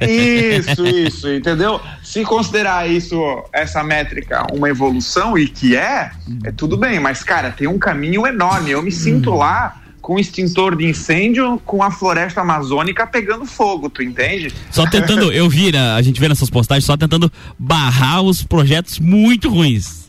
Isso, 0.00 0.86
isso, 0.86 1.32
entendeu? 1.32 1.80
Se 2.02 2.24
considerar 2.24 2.88
isso, 2.88 3.16
essa 3.52 3.82
métrica, 3.82 4.46
uma 4.52 4.68
evolução, 4.68 5.36
e 5.36 5.48
que 5.48 5.76
é, 5.76 6.10
é 6.44 6.52
tudo 6.52 6.76
bem, 6.76 6.98
mas, 6.98 7.22
cara, 7.22 7.50
tem 7.50 7.66
um 7.66 7.78
caminho 7.78 8.26
enorme. 8.26 8.70
Eu 8.70 8.82
me 8.82 8.92
sinto 8.92 9.34
lá 9.34 9.80
com 10.06 10.20
extintor 10.20 10.76
de 10.76 10.84
incêndio 10.86 11.60
com 11.64 11.82
a 11.82 11.90
floresta 11.90 12.40
amazônica 12.40 13.04
pegando 13.08 13.44
fogo, 13.44 13.90
tu 13.90 14.04
entende? 14.04 14.54
Só 14.70 14.88
tentando, 14.88 15.32
eu 15.32 15.48
vi, 15.50 15.72
né, 15.72 15.80
a 15.94 16.00
gente 16.00 16.20
vê 16.20 16.28
nessas 16.28 16.48
postagens, 16.48 16.84
só 16.84 16.96
tentando 16.96 17.30
barrar 17.58 18.22
os 18.22 18.44
projetos 18.44 19.00
muito 19.00 19.50
ruins. 19.50 20.05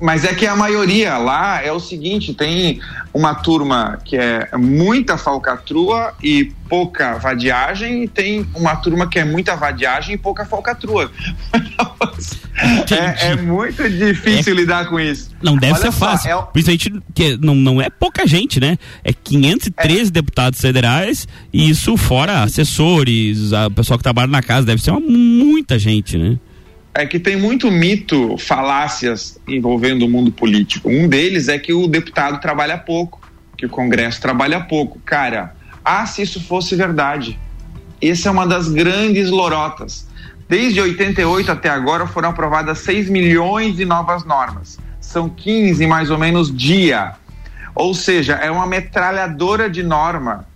Mas 0.00 0.24
é 0.24 0.34
que 0.34 0.46
a 0.46 0.56
maioria 0.56 1.16
lá 1.18 1.62
é 1.62 1.72
o 1.72 1.80
seguinte: 1.80 2.34
tem 2.34 2.80
uma 3.12 3.34
turma 3.34 3.98
que 4.04 4.16
é 4.16 4.48
muita 4.56 5.16
falcatrua 5.16 6.14
e 6.22 6.52
pouca 6.68 7.18
vadiagem, 7.18 8.04
e 8.04 8.08
tem 8.08 8.46
uma 8.54 8.76
turma 8.76 9.08
que 9.08 9.18
é 9.18 9.24
muita 9.24 9.56
vadiagem 9.56 10.14
e 10.14 10.18
pouca 10.18 10.44
falcatrua. 10.44 11.10
é, 12.90 13.28
é, 13.28 13.36
muito 13.36 13.88
difícil 13.88 14.52
é, 14.52 14.56
lidar 14.56 14.88
com 14.88 15.00
isso. 15.00 15.30
Não 15.42 15.56
deve 15.56 15.74
Olha 15.74 15.82
ser 15.82 15.92
só, 15.92 16.06
fácil. 16.06 16.30
É, 16.30 16.42
Principalmente 16.52 17.02
que 17.14 17.36
não, 17.38 17.54
não 17.54 17.80
é 17.80 17.88
pouca 17.88 18.26
gente, 18.26 18.60
né? 18.60 18.78
É 19.02 19.12
513 19.12 20.08
é. 20.08 20.10
deputados 20.10 20.60
federais 20.60 21.26
e 21.52 21.70
isso 21.70 21.96
fora 21.96 22.42
assessores, 22.42 23.52
a 23.52 23.70
pessoal 23.70 23.98
que 23.98 24.02
trabalha 24.02 24.28
na 24.28 24.42
casa, 24.42 24.66
deve 24.66 24.82
ser 24.82 24.90
uma, 24.90 25.00
muita 25.00 25.78
gente, 25.78 26.18
né? 26.18 26.38
É 26.98 27.06
que 27.06 27.20
tem 27.20 27.36
muito 27.36 27.70
mito, 27.70 28.36
falácias 28.36 29.38
envolvendo 29.46 30.04
o 30.04 30.08
mundo 30.08 30.32
político. 30.32 30.90
Um 30.90 31.06
deles 31.06 31.46
é 31.46 31.56
que 31.56 31.72
o 31.72 31.86
deputado 31.86 32.40
trabalha 32.40 32.76
pouco, 32.76 33.20
que 33.56 33.64
o 33.64 33.68
Congresso 33.68 34.20
trabalha 34.20 34.58
pouco. 34.62 34.98
Cara, 35.04 35.54
ah, 35.84 36.04
se 36.06 36.22
isso 36.22 36.42
fosse 36.42 36.74
verdade. 36.74 37.38
Essa 38.02 38.28
é 38.28 38.32
uma 38.32 38.44
das 38.44 38.68
grandes 38.68 39.30
lorotas. 39.30 40.08
Desde 40.48 40.80
88 40.80 41.52
até 41.52 41.68
agora 41.68 42.04
foram 42.04 42.30
aprovadas 42.30 42.80
6 42.80 43.08
milhões 43.08 43.76
de 43.76 43.84
novas 43.84 44.24
normas. 44.24 44.76
São 45.00 45.28
15 45.28 45.86
mais 45.86 46.10
ou 46.10 46.18
menos 46.18 46.52
dia. 46.52 47.12
Ou 47.76 47.94
seja, 47.94 48.34
é 48.34 48.50
uma 48.50 48.66
metralhadora 48.66 49.70
de 49.70 49.84
norma. 49.84 50.48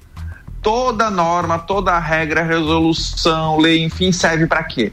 Toda 0.61 1.09
norma, 1.09 1.57
toda 1.57 1.97
regra, 2.01 2.43
resolução, 2.43 3.59
lei, 3.59 3.85
enfim, 3.85 4.11
serve 4.11 4.49
para 4.49 4.65
quê? 4.65 4.93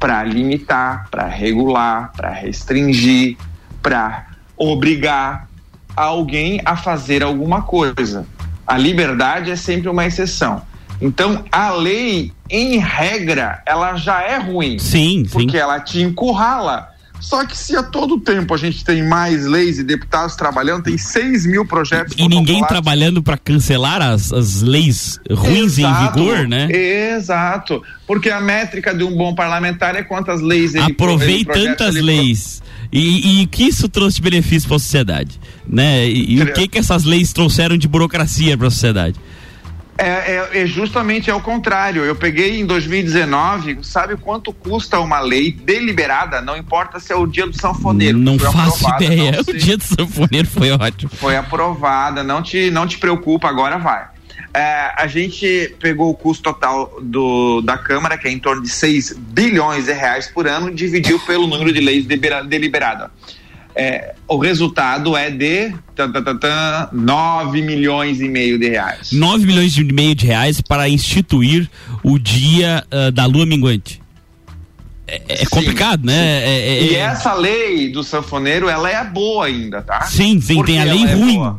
Para 0.00 0.24
limitar, 0.24 1.08
para 1.10 1.26
regular, 1.26 2.10
para 2.16 2.30
restringir, 2.30 3.36
para 3.82 4.26
obrigar 4.56 5.46
alguém 5.94 6.60
a 6.64 6.74
fazer 6.74 7.22
alguma 7.22 7.62
coisa. 7.62 8.26
A 8.66 8.78
liberdade 8.78 9.50
é 9.50 9.56
sempre 9.56 9.90
uma 9.90 10.06
exceção. 10.06 10.62
Então, 11.00 11.44
a 11.52 11.70
lei, 11.70 12.32
em 12.48 12.78
regra, 12.78 13.62
ela 13.66 13.96
já 13.96 14.22
é 14.22 14.38
ruim. 14.38 14.78
Sim, 14.78 15.24
porque 15.30 15.52
sim. 15.52 15.58
ela 15.58 15.78
te 15.80 16.02
encurrala. 16.02 16.89
Só 17.20 17.44
que 17.44 17.56
se 17.56 17.76
a 17.76 17.82
todo 17.82 18.18
tempo 18.18 18.54
a 18.54 18.56
gente 18.56 18.84
tem 18.84 19.06
mais 19.06 19.46
leis 19.46 19.78
e 19.78 19.84
deputados 19.84 20.34
trabalhando, 20.34 20.84
tem 20.84 20.96
6 20.96 21.46
mil 21.46 21.66
projetos. 21.66 22.14
E 22.18 22.28
ninguém 22.28 22.64
trabalhando 22.64 23.22
para 23.22 23.36
cancelar 23.36 24.02
as, 24.02 24.32
as 24.32 24.62
leis 24.62 25.20
ruins 25.30 25.78
Exato, 25.78 26.18
em 26.18 26.22
vigor, 26.22 26.48
né? 26.48 26.68
Exato. 26.70 27.82
Porque 28.06 28.30
a 28.30 28.40
métrica 28.40 28.94
de 28.94 29.04
um 29.04 29.14
bom 29.14 29.34
parlamentar 29.34 29.94
é 29.94 30.02
quantas 30.02 30.40
leis 30.40 30.74
ele 30.74 30.84
Aprovei 30.84 31.44
tantas 31.44 31.94
leis. 31.94 32.62
E, 32.92 33.42
e 33.42 33.46
que 33.46 33.64
isso 33.64 33.88
trouxe 33.88 34.16
de 34.16 34.22
benefício 34.22 34.68
para 34.68 34.76
a 34.76 34.80
sociedade, 34.80 35.40
né? 35.68 36.08
E, 36.08 36.38
e 36.38 36.42
o 36.42 36.52
que 36.52 36.66
que 36.66 36.78
essas 36.78 37.04
leis 37.04 37.32
trouxeram 37.32 37.76
de 37.76 37.86
burocracia 37.86 38.58
para 38.58 38.66
a 38.66 38.70
sociedade? 38.70 39.16
É, 40.00 40.48
é, 40.56 40.62
é, 40.62 40.66
justamente 40.66 41.30
ao 41.30 41.42
contrário. 41.42 42.02
Eu 42.02 42.16
peguei 42.16 42.58
em 42.58 42.64
2019, 42.64 43.80
sabe 43.82 44.16
quanto 44.16 44.50
custa 44.50 44.98
uma 44.98 45.20
lei 45.20 45.52
deliberada? 45.52 46.40
Não 46.40 46.56
importa 46.56 46.98
se 46.98 47.12
é 47.12 47.16
o 47.16 47.26
dia 47.26 47.46
do 47.46 47.52
sanfoneiro. 47.54 48.16
Não 48.16 48.38
faço 48.38 48.88
ideia. 48.96 49.32
Não 49.32 49.40
o 49.46 49.58
dia 49.58 49.76
do 49.76 49.84
sanfoneiro 49.84 50.48
foi 50.48 50.70
ótimo. 50.70 51.10
Foi 51.14 51.36
aprovada. 51.36 52.24
Não 52.24 52.42
te, 52.42 52.70
não 52.70 52.86
te 52.86 52.96
preocupa, 52.96 53.46
agora 53.48 53.76
vai. 53.76 54.08
É, 54.54 54.90
a 54.96 55.06
gente 55.06 55.76
pegou 55.78 56.10
o 56.10 56.14
custo 56.14 56.44
total 56.44 56.98
do, 57.02 57.60
da 57.60 57.76
Câmara, 57.76 58.16
que 58.16 58.26
é 58.26 58.30
em 58.30 58.38
torno 58.38 58.62
de 58.62 58.70
6 58.70 59.16
bilhões 59.18 59.84
de 59.84 59.92
reais 59.92 60.28
por 60.28 60.48
ano, 60.48 60.74
dividiu 60.74 61.20
pelo 61.20 61.46
número 61.46 61.72
de 61.72 61.80
leis 61.80 62.06
deliberadas 62.06 63.10
é, 63.74 64.14
o 64.26 64.36
resultado 64.38 65.16
é 65.16 65.30
de 65.30 65.74
tan, 65.94 66.10
tan, 66.10 66.36
tan, 66.36 66.88
9 66.92 67.62
milhões 67.62 68.20
e 68.20 68.28
meio 68.28 68.58
de 68.58 68.68
reais. 68.68 69.12
9 69.12 69.46
milhões 69.46 69.76
e 69.76 69.84
meio 69.84 70.14
de 70.14 70.26
reais 70.26 70.60
para 70.60 70.88
instituir 70.88 71.68
o 72.02 72.18
dia 72.18 72.84
uh, 72.92 73.12
da 73.12 73.26
lua 73.26 73.46
minguante. 73.46 74.00
É, 75.06 75.42
é 75.42 75.46
complicado, 75.46 76.04
né? 76.04 76.42
É, 76.42 76.78
é, 76.78 76.82
e 76.84 76.94
essa 76.94 77.34
lei 77.34 77.90
do 77.90 78.04
sanfoneiro, 78.04 78.68
ela 78.68 78.88
é 78.90 79.04
boa 79.04 79.46
ainda, 79.46 79.82
tá? 79.82 80.02
Sim, 80.02 80.40
sim, 80.40 80.62
tem 80.62 80.80
a 80.80 80.84
lei 80.84 81.04
é 81.04 81.14
ruim. 81.14 81.56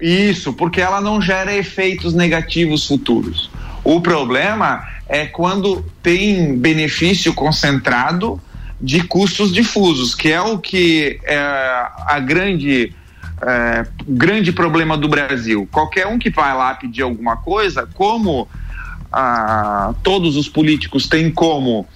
Isso, 0.00 0.52
porque 0.52 0.80
ela 0.80 1.00
não 1.00 1.20
gera 1.20 1.54
efeitos 1.54 2.14
negativos 2.14 2.86
futuros. 2.86 3.50
O 3.84 4.00
problema 4.00 4.86
é 5.08 5.26
quando 5.26 5.84
tem 6.02 6.56
benefício 6.56 7.34
concentrado 7.34 8.40
de 8.80 9.02
custos 9.02 9.52
difusos, 9.52 10.14
que 10.14 10.30
é 10.30 10.40
o 10.40 10.58
que 10.58 11.20
é 11.24 11.38
a 11.38 12.18
grande 12.18 12.94
é, 13.42 13.86
grande 14.06 14.52
problema 14.52 14.96
do 14.96 15.08
Brasil. 15.08 15.68
Qualquer 15.70 16.06
um 16.06 16.18
que 16.18 16.30
vai 16.30 16.54
lá 16.54 16.74
pedir 16.74 17.02
alguma 17.02 17.36
coisa, 17.36 17.88
como 17.94 18.48
ah, 19.12 19.94
todos 20.02 20.36
os 20.36 20.48
políticos 20.48 21.08
têm 21.08 21.30
como 21.30 21.86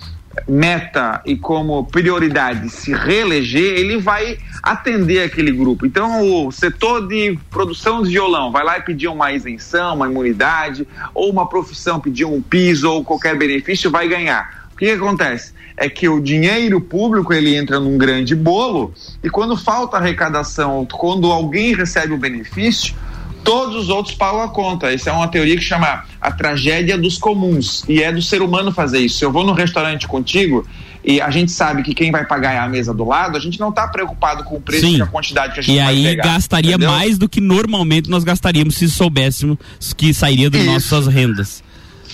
meta 0.48 1.22
e 1.24 1.36
como 1.36 1.84
prioridade 1.84 2.68
se 2.68 2.92
reeleger, 2.92 3.78
ele 3.78 3.98
vai 3.98 4.38
atender 4.62 5.22
aquele 5.22 5.52
grupo. 5.52 5.86
Então, 5.86 6.46
o 6.46 6.50
setor 6.50 7.06
de 7.06 7.38
produção 7.50 8.02
de 8.02 8.10
violão 8.10 8.50
vai 8.50 8.64
lá 8.64 8.78
e 8.78 8.82
pedir 8.82 9.08
uma 9.08 9.32
isenção, 9.32 9.94
uma 9.94 10.08
imunidade, 10.08 10.88
ou 11.14 11.30
uma 11.30 11.48
profissão 11.48 12.00
pedir 12.00 12.24
um 12.24 12.42
piso 12.42 12.90
ou 12.90 13.04
qualquer 13.04 13.38
benefício, 13.38 13.90
vai 13.90 14.08
ganhar. 14.08 14.63
O 14.74 14.76
que, 14.76 14.86
que 14.86 14.92
acontece? 14.92 15.54
é 15.76 15.88
que 15.88 16.08
o 16.08 16.20
dinheiro 16.20 16.80
público 16.80 17.32
ele 17.32 17.56
entra 17.56 17.80
num 17.80 17.98
grande 17.98 18.34
bolo 18.34 18.94
e 19.22 19.28
quando 19.28 19.56
falta 19.56 19.96
arrecadação, 19.96 20.86
quando 20.90 21.30
alguém 21.30 21.74
recebe 21.74 22.12
o 22.12 22.18
benefício, 22.18 22.94
todos 23.42 23.76
os 23.76 23.88
outros 23.88 24.14
pagam 24.14 24.42
a 24.42 24.48
conta. 24.48 24.92
Essa 24.92 25.10
é 25.10 25.12
uma 25.12 25.28
teoria 25.28 25.56
que 25.56 25.62
chama 25.62 26.04
a 26.20 26.32
tragédia 26.32 26.96
dos 26.96 27.18
comuns 27.18 27.84
e 27.88 28.02
é 28.02 28.12
do 28.12 28.22
ser 28.22 28.40
humano 28.40 28.72
fazer 28.72 29.00
isso. 29.00 29.18
Se 29.18 29.24
eu 29.24 29.32
vou 29.32 29.44
no 29.44 29.52
restaurante 29.52 30.06
contigo 30.06 30.66
e 31.04 31.20
a 31.20 31.28
gente 31.28 31.52
sabe 31.52 31.82
que 31.82 31.94
quem 31.94 32.10
vai 32.10 32.24
pagar 32.24 32.54
é 32.54 32.58
a 32.58 32.68
mesa 32.68 32.94
do 32.94 33.04
lado, 33.04 33.36
a 33.36 33.40
gente 33.40 33.58
não 33.60 33.68
está 33.68 33.86
preocupado 33.88 34.44
com 34.44 34.56
o 34.56 34.60
preço 34.60 34.86
Sim. 34.86 34.98
e 34.98 35.02
a 35.02 35.06
quantidade 35.06 35.54
que 35.54 35.60
a 35.60 35.62
gente 35.62 35.76
e 35.76 35.78
vai 35.78 36.06
aí 36.06 36.16
gastaria 36.16 36.70
entendeu? 36.70 36.90
mais 36.90 37.18
do 37.18 37.28
que 37.28 37.40
normalmente 37.40 38.08
nós 38.08 38.24
gastaríamos 38.24 38.76
se 38.76 38.88
soubéssemos 38.88 39.58
que 39.96 40.14
sairia 40.14 40.48
das 40.48 40.64
nossas 40.64 41.06
rendas. 41.06 41.62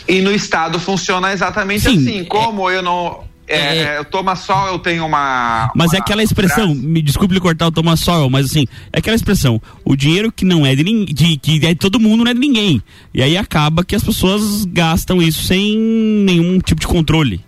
E 0.09 0.21
no 0.21 0.33
estado 0.33 0.79
funciona 0.79 1.33
exatamente 1.33 1.83
Sim, 1.83 1.97
assim. 1.97 2.25
Como 2.25 2.69
é... 2.71 2.77
eu 2.77 2.83
não 2.83 3.31
é, 3.51 3.79
é, 3.99 4.05
toma 4.05 4.37
sol, 4.37 4.69
eu 4.69 4.79
tenho 4.79 5.05
uma. 5.05 5.73
Mas 5.75 5.91
uma, 5.91 5.97
é 5.97 6.01
aquela 6.01 6.23
expressão, 6.23 6.73
me 6.73 7.03
desculpe 7.03 7.35
lhe 7.35 7.41
cortar 7.41 7.67
o 7.67 7.73
toma 7.73 7.97
sol, 7.97 8.31
mas 8.31 8.47
assim, 8.47 8.65
é 8.93 9.01
aquela 9.01 9.17
expressão, 9.17 9.61
o 9.85 9.97
dinheiro 9.97 10.31
que 10.31 10.45
não 10.45 10.65
é 10.65 10.75
de 10.77 10.85
ninguém, 10.85 11.13
de, 11.13 11.37
que 11.37 11.67
é 11.67 11.71
de 11.71 11.75
todo 11.75 11.99
mundo 11.99 12.23
não 12.25 12.31
é 12.31 12.35
de 12.35 12.41
ninguém. 12.41 12.81
E 13.13 13.21
aí 13.21 13.37
acaba 13.37 13.85
que 13.85 13.97
as 13.97 14.05
pessoas 14.05 14.65
gastam 14.67 15.21
isso 15.21 15.43
sem 15.43 15.77
nenhum 15.77 16.61
tipo 16.61 16.81
de 16.81 16.87
controle. 16.87 17.45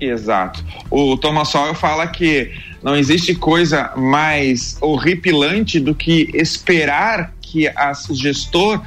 Exato. 0.00 0.62
O 0.90 1.16
Thomas 1.16 1.48
Sowell 1.48 1.74
fala 1.74 2.06
que 2.08 2.50
não 2.82 2.96
existe 2.96 3.34
coisa 3.34 3.92
mais 3.96 4.76
horripilante 4.80 5.78
do 5.78 5.94
que 5.94 6.30
esperar 6.34 7.32
que 7.40 7.68
a, 7.68 7.92
o 8.10 8.14
gestor 8.14 8.82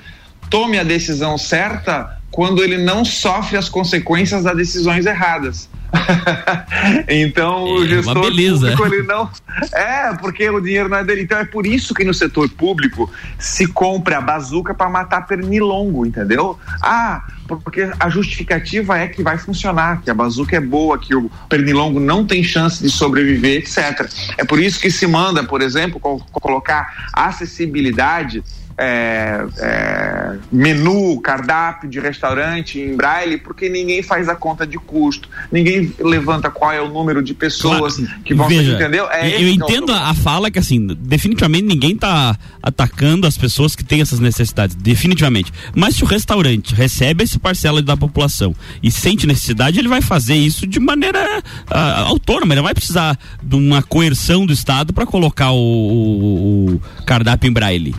tome 0.50 0.78
a 0.78 0.84
decisão 0.84 1.38
certa 1.38 2.19
quando 2.32 2.64
ele 2.64 2.78
não 2.78 3.04
sofre 3.04 3.58
as 3.58 3.68
consequências 3.70 4.44
das 4.44 4.56
decisões 4.56 5.06
erradas. 5.06 5.70
então 7.08 7.64
o 7.64 7.84
É, 7.84 7.88
gestor 7.88 8.18
uma 8.18 8.30
beleza. 8.30 8.72
público 8.76 8.86
ele 8.96 9.08
não 9.08 9.30
é 9.74 10.14
porque 10.22 10.48
o 10.50 10.60
dinheiro 10.62 10.88
não 10.90 10.98
é 10.98 11.04
dele. 11.04 11.24
Então 11.24 11.38
é 11.40 11.46
por 11.46 11.66
isso 11.66 11.94
que 11.94 12.04
no 12.04 12.14
setor 12.14 12.48
público 12.50 13.10
se 13.40 13.66
compra 13.68 14.18
a 14.20 14.22
bazuca 14.22 14.74
para 14.74 14.90
matar 14.90 15.26
pernilongo, 15.26 16.06
entendeu? 16.06 16.60
Ah, 16.82 17.24
porque 17.48 17.90
a 18.00 18.10
justificativa 18.10 19.00
é 19.00 19.08
que 19.08 19.24
vai 19.24 19.38
funcionar, 19.40 20.02
que 20.02 20.12
a 20.12 20.14
bazuca 20.14 20.56
é 20.56 20.60
boa, 20.62 21.00
que 21.00 21.16
o 21.16 21.30
pernilongo 21.50 22.00
não 22.00 22.24
tem 22.26 22.44
chance 22.44 22.82
de 22.84 22.90
sobreviver, 22.92 23.58
etc. 23.64 24.08
É 24.38 24.46
por 24.46 24.60
isso 24.60 24.80
que 24.80 24.92
se 24.92 25.08
manda, 25.08 25.44
por 25.44 25.60
exemplo, 25.62 26.00
co- 26.00 26.20
colocar 26.32 27.10
acessibilidade 27.14 28.44
é, 28.82 29.46
é, 29.58 30.36
menu, 30.50 31.20
cardápio 31.22 31.90
de 31.90 32.00
restaurante 32.00 32.80
em 32.80 32.96
braille, 32.96 33.38
porque 33.38 33.68
ninguém 33.68 34.02
faz 34.02 34.30
a 34.30 34.36
conta 34.36 34.66
de 34.66 34.78
custo, 34.78 35.28
ninguém 35.52 35.94
levanta 36.00 36.50
qual 36.50 36.72
é 36.72 36.82
o 36.82 36.88
número 36.88 37.22
de 37.22 37.34
pessoas 37.34 37.98
que 38.24 38.34
vão 38.34 38.48
Veja, 38.48 38.76
entendeu? 38.76 39.08
É 39.12 39.26
eu, 39.28 39.36
esse 39.36 39.46
é 39.46 39.50
entendo 39.52 39.92
a, 39.92 40.14
fala 40.14 40.50
que 40.50 40.58
assim, 40.58 40.88
definitivamente 40.98 41.66
ninguém 41.66 41.96
tá 41.98 42.38
atacando 42.64 43.28
as 43.28 43.38
pessoas 43.38 43.76
que 43.76 43.84
têm 43.84 44.00
essas 44.02 44.20
necessidades, 44.20 44.76
definitivamente. 44.76 45.52
Mas 45.76 45.96
se 45.98 46.04
o 46.04 46.08
restaurante 46.08 46.74
recebe 46.74 47.24
essa 47.26 47.38
parcela 47.38 47.82
da 47.82 47.98
população 47.98 48.56
e 48.82 48.90
sente 48.90 49.28
necessidade, 49.28 49.78
ele 49.78 49.90
vai 49.90 50.02
fazer 50.02 50.36
isso 50.36 50.66
de 50.66 50.80
maneira 50.80 51.44
ah, 51.70 52.02
autônoma, 52.04 52.54
ele 52.54 52.56
não 52.62 52.64
vai 52.64 52.74
precisar 52.74 53.20
de 53.44 53.56
uma 53.58 53.84
coerção 53.84 54.46
do 54.46 54.54
Estado 54.54 54.94
para 54.94 55.06
colocar 55.06 55.52
o, 55.52 55.58
o- 55.58 56.74
o 56.76 56.82
cardápio 57.06 57.50
em 57.50 57.52
braille. 57.54 57.94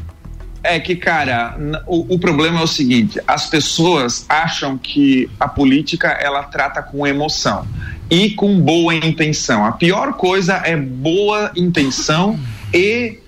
É 0.63 0.79
que, 0.79 0.95
cara, 0.95 1.57
o, 1.87 2.15
o 2.15 2.19
problema 2.19 2.61
é 2.61 2.63
o 2.63 2.67
seguinte: 2.67 3.19
as 3.27 3.47
pessoas 3.47 4.27
acham 4.29 4.77
que 4.77 5.31
a 5.41 5.49
política 5.49 6.09
ela 6.09 6.43
trata 6.43 6.83
com 6.83 7.07
emoção 7.07 7.67
e 8.11 8.31
com 8.31 8.61
boa 8.61 8.95
intenção. 8.95 9.65
A 9.65 9.73
pior 9.73 10.13
coisa 10.15 10.61
é 10.65 10.77
boa 10.77 11.51
intenção 11.57 12.39
e 12.75 13.19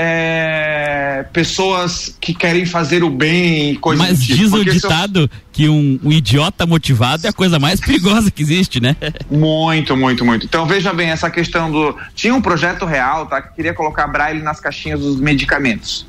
é, 0.00 1.26
pessoas 1.32 2.16
que 2.20 2.32
querem 2.32 2.64
fazer 2.64 3.02
o 3.02 3.10
bem 3.10 3.72
e 3.72 3.76
coisa 3.76 4.02
Mas 4.02 4.20
tipo. 4.22 4.36
diz 4.36 4.48
o 4.48 4.56
Porque 4.56 4.70
se 4.70 4.76
eu- 4.76 4.80
ditado 4.80 5.30
que 5.52 5.68
um, 5.68 5.98
um 6.04 6.12
idiota 6.12 6.64
motivado 6.64 7.26
é 7.26 7.30
a 7.30 7.32
coisa 7.32 7.58
mais 7.58 7.80
perigosa 7.84 8.30
que 8.30 8.40
existe, 8.42 8.80
né? 8.80 8.96
Muito, 9.30 9.96
muito, 9.96 10.24
muito. 10.24 10.46
Então 10.46 10.64
veja 10.66 10.92
bem 10.92 11.10
essa 11.10 11.28
questão 11.28 11.70
do. 11.70 11.96
Tinha 12.14 12.34
um 12.34 12.40
projeto 12.40 12.84
real, 12.86 13.26
tá? 13.26 13.42
Que 13.42 13.56
queria 13.56 13.74
colocar 13.74 14.06
braille 14.06 14.40
nas 14.40 14.60
caixinhas 14.60 15.00
dos 15.00 15.20
medicamentos. 15.20 16.06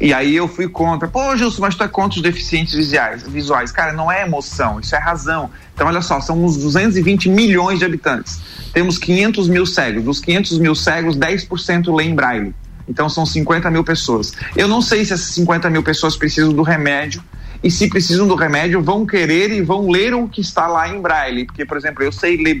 E 0.00 0.14
aí 0.14 0.34
eu 0.34 0.48
fui 0.48 0.66
contra. 0.66 1.06
Pô, 1.06 1.36
Gilson, 1.36 1.60
mas 1.60 1.74
tu 1.74 1.84
é 1.84 1.88
contra 1.88 2.16
os 2.16 2.22
deficientes 2.22 2.72
visuais. 2.72 3.22
visuais. 3.22 3.70
Cara, 3.70 3.92
não 3.92 4.10
é 4.10 4.22
emoção, 4.22 4.80
isso 4.80 4.96
é 4.96 4.98
razão. 4.98 5.50
Então, 5.74 5.86
olha 5.86 6.00
só, 6.00 6.20
são 6.22 6.42
uns 6.42 6.56
220 6.56 7.28
milhões 7.28 7.78
de 7.78 7.84
habitantes. 7.84 8.40
Temos 8.72 8.96
500 8.96 9.48
mil 9.48 9.66
cegos. 9.66 10.02
Dos 10.02 10.20
500 10.20 10.58
mil 10.58 10.74
cegos, 10.74 11.18
10% 11.18 11.94
leem 11.94 12.14
braille. 12.14 12.54
Então, 12.88 13.10
são 13.10 13.26
50 13.26 13.70
mil 13.70 13.84
pessoas. 13.84 14.32
Eu 14.56 14.66
não 14.66 14.80
sei 14.80 15.04
se 15.04 15.12
essas 15.12 15.34
50 15.34 15.68
mil 15.68 15.82
pessoas 15.82 16.16
precisam 16.16 16.52
do 16.52 16.62
remédio. 16.62 17.22
E 17.62 17.70
se 17.70 17.90
precisam 17.90 18.26
do 18.26 18.34
remédio, 18.34 18.80
vão 18.80 19.04
querer 19.04 19.50
e 19.52 19.60
vão 19.60 19.90
ler 19.90 20.14
o 20.14 20.26
que 20.26 20.40
está 20.40 20.66
lá 20.66 20.88
em 20.88 20.98
braille. 20.98 21.44
Porque, 21.44 21.66
por 21.66 21.76
exemplo, 21.76 22.02
eu 22.02 22.10
sei 22.10 22.38
ler 22.38 22.54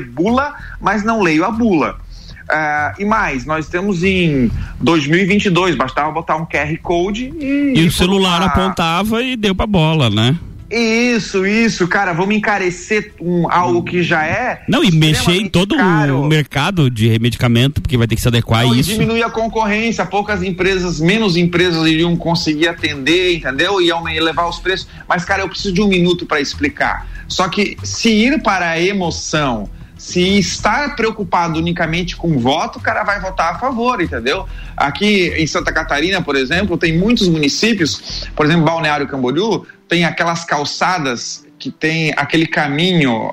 bula, 0.00 0.54
mas 0.80 1.04
não 1.04 1.20
leio 1.20 1.44
a 1.44 1.50
bula. 1.50 2.00
Ah, 2.48 2.94
e 2.98 3.04
mais, 3.04 3.44
nós 3.44 3.64
estamos 3.64 4.04
em 4.04 4.50
2022, 4.80 5.74
bastava 5.74 6.10
botar 6.12 6.36
um 6.36 6.46
QR 6.46 6.76
Code 6.80 7.32
e. 7.38 7.74
E 7.76 7.86
o 7.86 7.92
celular 7.92 8.40
apontava 8.42 9.22
e 9.22 9.36
deu 9.36 9.54
pra 9.54 9.66
bola, 9.66 10.08
né? 10.08 10.36
Isso, 10.70 11.46
isso, 11.46 11.86
cara, 11.86 12.12
vamos 12.12 12.34
encarecer 12.34 13.12
um, 13.20 13.48
algo 13.50 13.84
que 13.84 14.02
já 14.02 14.24
é. 14.24 14.62
Não, 14.68 14.82
e 14.82 14.90
mexer 14.90 15.36
em 15.36 15.48
todo 15.48 15.76
caro. 15.76 16.22
o 16.22 16.26
mercado 16.26 16.90
de 16.90 17.16
medicamento, 17.20 17.80
porque 17.80 17.96
vai 17.96 18.08
ter 18.08 18.16
que 18.16 18.20
se 18.20 18.26
adequar 18.26 18.62
a 18.62 18.64
Não, 18.64 18.74
e 18.74 18.80
isso. 18.80 18.90
diminuir 18.90 19.22
a 19.22 19.30
concorrência, 19.30 20.04
poucas 20.04 20.42
empresas, 20.42 20.98
menos 20.98 21.36
empresas 21.36 21.86
iriam 21.86 22.16
conseguir 22.16 22.66
atender, 22.66 23.36
entendeu? 23.36 23.80
E 23.80 23.90
elevar 24.16 24.48
os 24.48 24.58
preços. 24.58 24.88
Mas, 25.08 25.24
cara, 25.24 25.42
eu 25.42 25.48
preciso 25.48 25.72
de 25.72 25.82
um 25.82 25.88
minuto 25.88 26.26
para 26.26 26.40
explicar. 26.40 27.06
Só 27.28 27.48
que 27.48 27.76
se 27.84 28.08
ir 28.08 28.42
para 28.42 28.70
a 28.70 28.80
emoção, 28.80 29.68
se 29.96 30.38
estar 30.38 30.94
preocupado 30.94 31.58
unicamente 31.58 32.16
com 32.16 32.38
voto, 32.38 32.78
o 32.78 32.82
cara 32.82 33.02
vai 33.02 33.20
votar 33.20 33.54
a 33.54 33.58
favor, 33.58 34.00
entendeu? 34.00 34.46
Aqui 34.76 35.32
em 35.36 35.46
Santa 35.46 35.72
Catarina, 35.72 36.20
por 36.20 36.36
exemplo, 36.36 36.76
tem 36.76 36.96
muitos 36.96 37.28
municípios, 37.28 38.28
por 38.34 38.46
exemplo, 38.46 38.64
Balneário 38.64 39.08
Camboriú, 39.08 39.66
tem 39.88 40.04
aquelas 40.04 40.44
calçadas 40.44 41.46
que 41.58 41.70
tem 41.70 42.12
aquele 42.16 42.46
caminho 42.46 43.32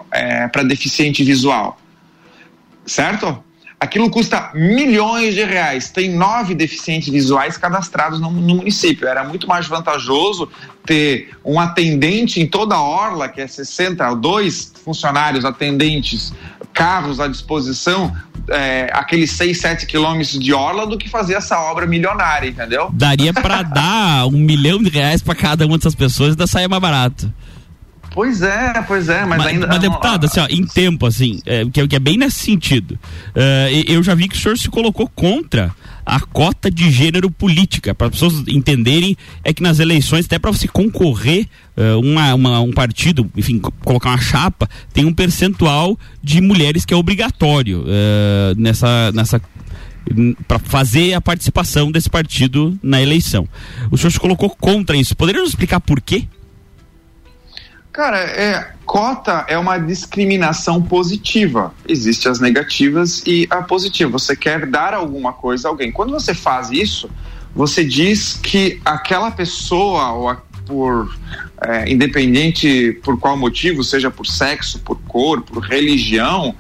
para 0.52 0.64
deficiente 0.64 1.24
visual 1.24 1.78
certo? 2.86 3.44
Aquilo 3.80 4.10
custa 4.10 4.52
milhões 4.54 5.34
de 5.36 5.44
reais. 5.44 5.90
Tem 5.90 6.10
nove 6.10 6.56
deficientes 6.56 7.10
visuais 7.10 7.58
cadastrados 7.58 8.20
no, 8.20 8.32
no 8.32 8.56
município. 8.56 9.08
Era 9.08 9.26
muito 9.26 9.46
mais 9.46 9.68
vantajoso 9.68 10.50
ter 10.86 11.32
um 11.44 11.60
atendente 11.60 12.40
em 12.40 12.48
toda 12.48 12.76
a 12.76 12.82
orla, 12.82 13.28
que 13.28 13.42
é 13.42 13.48
60, 13.48 14.14
dois 14.16 14.72
funcionários 14.86 15.44
atendentes, 15.44 16.34
carros 16.74 17.20
à 17.20 17.28
disposição, 17.28 18.14
é, 18.50 18.90
aqueles 18.94 19.32
6, 19.32 19.60
7 19.60 19.86
quilômetros 19.86 20.38
de 20.40 20.54
orla, 20.54 20.86
do 20.88 20.98
que 20.98 21.08
fazer 21.10 21.36
essa 21.36 21.60
obra 21.60 21.86
milionária, 21.86 22.50
entendeu? 22.50 22.90
Daria 22.94 23.34
pra 23.34 23.62
dar 23.64 24.26
um 24.28 24.32
milhão 24.38 24.82
de 24.82 24.90
reais 24.90 25.22
pra 25.22 25.36
cada 25.36 25.66
uma 25.66 25.78
dessas 25.78 25.96
pessoas 25.96 26.30
e 26.30 26.32
ainda 26.32 26.48
saia 26.48 26.68
mais 26.68 26.82
barato. 26.82 27.32
Pois 28.12 28.44
é, 28.44 28.74
pois 28.88 29.10
é, 29.10 29.26
mas, 29.26 29.40
Mas, 29.40 29.48
ainda. 29.48 29.66
mas, 29.68 29.80
deputado, 29.80 30.26
assim, 30.26 30.40
ó, 30.40 30.46
em 30.48 30.64
tempo, 30.68 31.08
assim, 31.08 31.40
é, 31.48 31.66
que, 31.66 31.82
é- 31.82 31.88
é 31.96 32.00
bem 32.00 32.16
nesse 32.16 32.40
sentido. 32.40 33.00
É, 33.34 33.70
e- 33.72 33.86
eu 33.94 34.04
já 34.04 34.14
vi 34.14 34.28
que 34.28 34.36
o 34.36 34.40
senhor 34.40 34.56
se 34.58 34.70
colocou 34.70 35.10
contra 35.10 35.74
a 36.06 36.20
cota 36.20 36.70
de 36.70 36.92
gênero 36.92 37.32
política, 37.32 37.96
para 37.96 38.08
as 38.08 38.14
pessoas 38.14 38.44
entenderem, 38.48 39.16
é 39.44 39.54
que 39.54 39.62
nas 39.64 39.80
eleições, 39.80 40.26
até 40.26 40.38
para 40.38 40.52
você 40.52 40.68
concorrer, 40.68 41.48
é, 41.78 41.94
uma, 41.96 42.34
uma- 42.34 42.60
um 42.62 42.72
partido, 42.72 43.30
enfim, 43.38 43.60
co- 43.60 43.72
colocar 43.84 44.10
uma 44.10 44.22
chapa, 44.22 44.70
tem 44.94 45.06
um 45.06 45.14
percentual 45.14 45.98
de 46.22 46.42
mulheres 46.42 46.84
que 46.86 46.94
é 46.94 46.98
obrigatório 46.98 47.86
é, 47.88 48.54
nessa. 48.58 49.12
nessa 49.14 49.42
para 50.50 50.60
fazer 50.60 51.14
a 51.14 51.22
participação 51.22 51.90
desse 51.90 52.10
partido 52.10 52.78
na 52.84 53.02
eleição. 53.02 53.48
O 53.90 53.98
senhor 53.98 54.12
se 54.12 54.20
colocou 54.20 54.50
contra 54.50 54.98
isso. 54.98 55.16
Poderia 55.16 55.40
nos 55.42 55.52
explicar 55.52 55.80
por 55.80 56.02
quê? 56.02 56.28
Cara, 57.94 58.18
é, 58.18 58.72
cota 58.88 59.46
é 59.48 59.56
uma 59.56 59.78
discriminação 59.78 60.82
positiva. 60.82 61.72
Existem 61.88 62.32
as 62.32 62.40
negativas 62.40 63.22
e 63.28 63.48
a 63.52 63.62
positiva. 63.62 64.12
Você 64.12 64.36
quer 64.36 64.66
dar 64.66 64.96
alguma 64.96 65.32
coisa 65.32 65.68
a 65.68 65.72
alguém. 65.72 65.92
Quando 65.92 66.12
você 66.12 66.34
faz 66.34 66.72
isso, 66.72 67.08
você 67.56 67.86
diz 67.86 68.34
que 68.34 68.82
aquela 68.84 69.30
pessoa, 69.30 70.12
ou 70.12 70.28
a- 70.30 70.42
por 70.66 71.16
é, 71.62 71.92
independente 71.92 72.94
por 73.04 73.20
qual 73.20 73.38
motivo, 73.38 73.84
seja 73.84 74.10
por 74.10 74.26
sexo, 74.26 74.80
por 74.80 74.98
cor, 75.08 75.42
por 75.42 75.62
religião, 75.64 76.56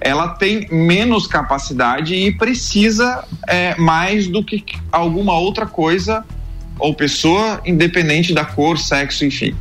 ela 0.00 0.28
tem 0.28 0.66
menos 0.70 1.26
capacidade 1.26 2.14
e 2.14 2.32
precisa 2.32 3.24
é, 3.46 3.76
mais 3.76 4.26
do 4.26 4.42
que 4.42 4.64
alguma 4.90 5.34
outra 5.38 5.66
coisa 5.66 6.24
ou 6.78 6.94
pessoa, 6.94 7.60
independente 7.64 8.32
da 8.32 8.44
cor, 8.44 8.78
sexo, 8.78 9.24
enfim. 9.24 9.54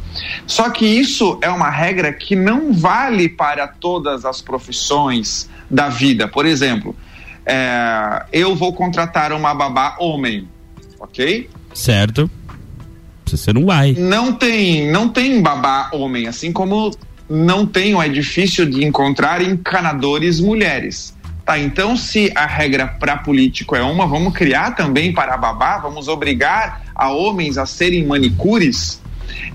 Só 0.45 0.69
que 0.69 0.85
isso 0.85 1.37
é 1.41 1.49
uma 1.49 1.69
regra 1.69 2.13
que 2.13 2.35
não 2.35 2.73
vale 2.73 3.29
para 3.29 3.67
todas 3.67 4.25
as 4.25 4.41
profissões 4.41 5.49
da 5.69 5.89
vida. 5.89 6.27
Por 6.27 6.45
exemplo, 6.45 6.95
é, 7.45 8.25
eu 8.31 8.55
vou 8.55 8.73
contratar 8.73 9.31
uma 9.31 9.53
babá 9.53 9.95
homem, 9.99 10.47
ok? 10.99 11.49
Certo. 11.73 12.29
Você 13.25 13.51
não 13.51 13.65
vai. 13.65 13.93
Não 13.93 14.33
tem, 14.33 14.89
não 14.89 15.09
tem 15.09 15.41
babá 15.41 15.89
homem, 15.91 16.27
assim 16.27 16.51
como 16.51 16.95
não 17.29 17.65
tem 17.65 17.93
ou 17.93 18.01
é 18.01 18.07
difícil 18.07 18.65
de 18.69 18.85
encontrar 18.85 19.41
encanadores 19.41 20.39
mulheres. 20.39 21.16
Tá, 21.47 21.57
então 21.57 21.95
se 21.95 22.29
a 22.35 22.45
regra 22.45 22.85
para 22.85 23.15
político 23.15 23.73
é 23.73 23.81
uma, 23.81 24.05
vamos 24.05 24.33
criar 24.33 24.71
também 24.75 25.13
para 25.13 25.37
babá, 25.37 25.77
vamos 25.77 26.09
obrigar 26.09 26.81
a 26.93 27.09
homens 27.09 27.57
a 27.57 27.65
serem 27.65 28.05
manicures. 28.05 29.01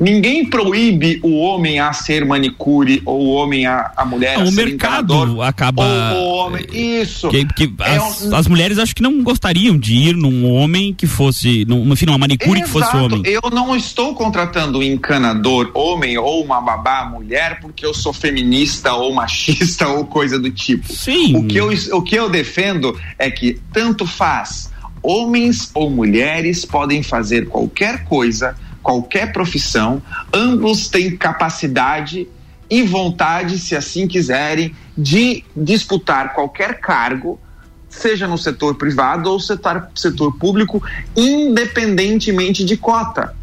Ninguém 0.00 0.44
proíbe 0.46 1.20
o 1.22 1.38
homem 1.38 1.78
a 1.78 1.92
ser 1.92 2.24
manicure 2.24 3.02
ou 3.04 3.20
o 3.26 3.30
homem 3.34 3.66
a, 3.66 3.92
a 3.96 4.04
mulher 4.04 4.36
Não, 4.38 4.44
a 4.46 4.48
o 4.48 4.52
ser 4.52 4.66
mercado 4.66 5.42
acaba- 5.42 5.82
ou 6.14 6.16
o 6.16 6.34
homem, 6.34 6.64
isso. 6.72 7.28
Que, 7.28 7.44
que 7.44 7.72
É 7.80 7.96
as, 7.96 8.22
um- 8.22 8.34
as 8.36 8.46
mulheres 8.46 8.78
acho 8.78 8.94
que 8.94 9.02
não 9.02 9.22
gostariam 9.22 9.76
de 9.78 9.94
ir 9.94 10.16
num 10.16 10.50
homem 10.52 10.92
que 10.92 11.06
fosse, 11.06 11.64
num, 11.66 11.92
enfim, 11.92 12.06
numa 12.06 12.18
manicure 12.18 12.62
que 12.62 12.68
fosse 12.68 12.88
Exato. 12.90 13.04
homem. 13.16 13.22
Eu 13.24 13.42
não 13.52 13.74
estou 13.76 14.14
contratando 14.14 14.78
um 14.78 14.82
encanador 14.82 15.70
homem 15.74 16.18
ou 16.18 16.42
uma 16.44 16.60
babá 16.60 17.04
mulher 17.04 17.60
porque 17.60 17.84
eu 17.86 17.94
sou 17.94 18.12
feminista 18.12 18.92
ou 18.94 19.12
machista 19.14 19.86
ou 19.92 20.04
coisa 20.04 20.38
do 20.38 20.50
tipo. 20.50 20.92
Sim. 20.92 21.36
O 21.36 21.44
que 21.46 21.56
eu, 21.58 21.68
o 21.92 22.02
que 22.02 22.14
eu 22.16 22.28
defendo 22.28 22.98
é 23.18 23.30
que 23.30 23.58
tanto 23.72 24.06
faz. 24.06 24.70
Homens 25.02 25.70
ou 25.74 25.90
mulheres 25.90 26.64
podem 26.64 27.02
fazer 27.02 27.46
qualquer 27.48 28.04
coisa, 28.04 28.54
qualquer 28.82 29.32
profissão, 29.32 30.02
ambos 30.32 30.88
têm 30.88 31.16
capacidade 31.16 32.28
e 32.68 32.82
vontade, 32.82 33.58
se 33.58 33.76
assim 33.76 34.06
quiserem, 34.06 34.74
de 34.96 35.44
disputar 35.56 36.32
qualquer 36.32 36.80
cargo, 36.80 37.38
seja 37.88 38.26
no 38.26 38.38
setor 38.38 38.74
privado 38.76 39.30
ou 39.30 39.38
setor, 39.38 39.88
setor 39.94 40.36
público, 40.38 40.82
independentemente 41.14 42.64
de 42.64 42.76
cota. 42.76 43.34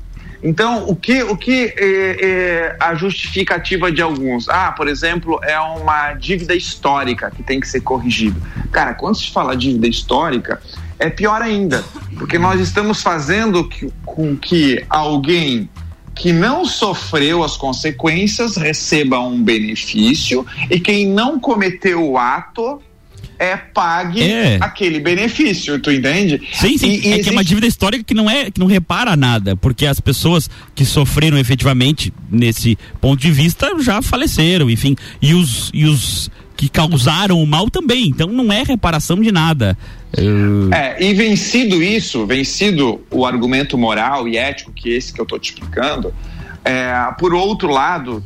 Então, 0.42 0.86
o 0.88 0.96
que, 0.96 1.22
o 1.22 1.36
que 1.36 1.74
é, 1.78 2.26
é, 2.26 2.76
a 2.80 2.96
justificativa 2.96 3.92
de 3.92 4.02
alguns? 4.02 4.48
Ah, 4.48 4.72
por 4.72 4.88
exemplo, 4.88 5.40
é 5.44 5.60
uma 5.60 6.14
dívida 6.14 6.56
histórica 6.56 7.30
que 7.30 7.44
tem 7.44 7.60
que 7.60 7.68
ser 7.68 7.82
corrigida. 7.82 8.40
Cara, 8.72 8.94
quando 8.94 9.18
se 9.18 9.30
fala 9.32 9.56
dívida 9.56 9.88
histórica, 9.88 10.62
é 11.00 11.10
pior 11.10 11.42
ainda, 11.42 11.84
porque 12.18 12.38
nós 12.38 12.60
estamos 12.60 13.02
fazendo 13.02 13.68
que, 13.68 13.90
com 14.06 14.36
que 14.36 14.84
alguém 14.90 15.70
que 16.14 16.34
não 16.34 16.66
sofreu 16.66 17.44
as 17.44 17.56
consequências 17.56 18.58
receba 18.58 19.20
um 19.22 19.42
benefício 19.42 20.46
e 20.70 20.78
quem 20.80 21.08
não 21.08 21.40
cometeu 21.40 22.06
o 22.06 22.18
ato 22.18 22.82
é 23.40 23.56
pague 23.56 24.22
é. 24.22 24.58
aquele 24.60 25.00
benefício, 25.00 25.80
tu 25.80 25.90
entende? 25.90 26.42
Sim, 26.52 26.78
sim. 26.78 26.90
E, 26.90 26.90
e 26.90 26.94
é 26.94 26.98
existe... 26.98 27.24
que 27.24 27.30
é 27.30 27.32
uma 27.32 27.44
dívida 27.44 27.66
histórica 27.66 28.04
que 28.04 28.14
não 28.14 28.30
é 28.30 28.52
que 28.52 28.60
não 28.60 28.68
repara 28.68 29.16
nada, 29.16 29.56
porque 29.56 29.86
as 29.86 30.02
pessoas 30.02 30.50
que 30.76 30.84
sofreram 30.84 31.38
efetivamente 31.38 32.14
nesse 32.30 32.78
ponto 33.00 33.22
de 33.22 33.32
vista 33.32 33.72
já 33.80 34.02
faleceram, 34.02 34.70
enfim, 34.70 34.98
e 35.22 35.34
os 35.34 35.72
e 35.74 35.86
os 35.86 36.30
que 36.60 36.68
causaram 36.68 37.42
o 37.42 37.48
mal 37.48 37.70
também. 37.70 38.10
Então 38.10 38.28
não 38.28 38.52
é 38.52 38.64
reparação 38.64 39.22
de 39.22 39.32
nada. 39.32 39.78
É, 40.74 41.02
e 41.02 41.14
vencido 41.14 41.82
isso, 41.82 42.26
vencido 42.26 43.02
o 43.10 43.26
argumento 43.26 43.78
moral 43.78 44.28
e 44.28 44.36
ético 44.36 44.70
que 44.74 44.90
esse 44.90 45.14
que 45.14 45.22
eu 45.22 45.24
estou 45.24 45.40
te 45.40 45.54
explicando, 45.54 46.14
é, 46.66 46.94
por 47.18 47.34
outro 47.34 47.70
lado, 47.70 48.22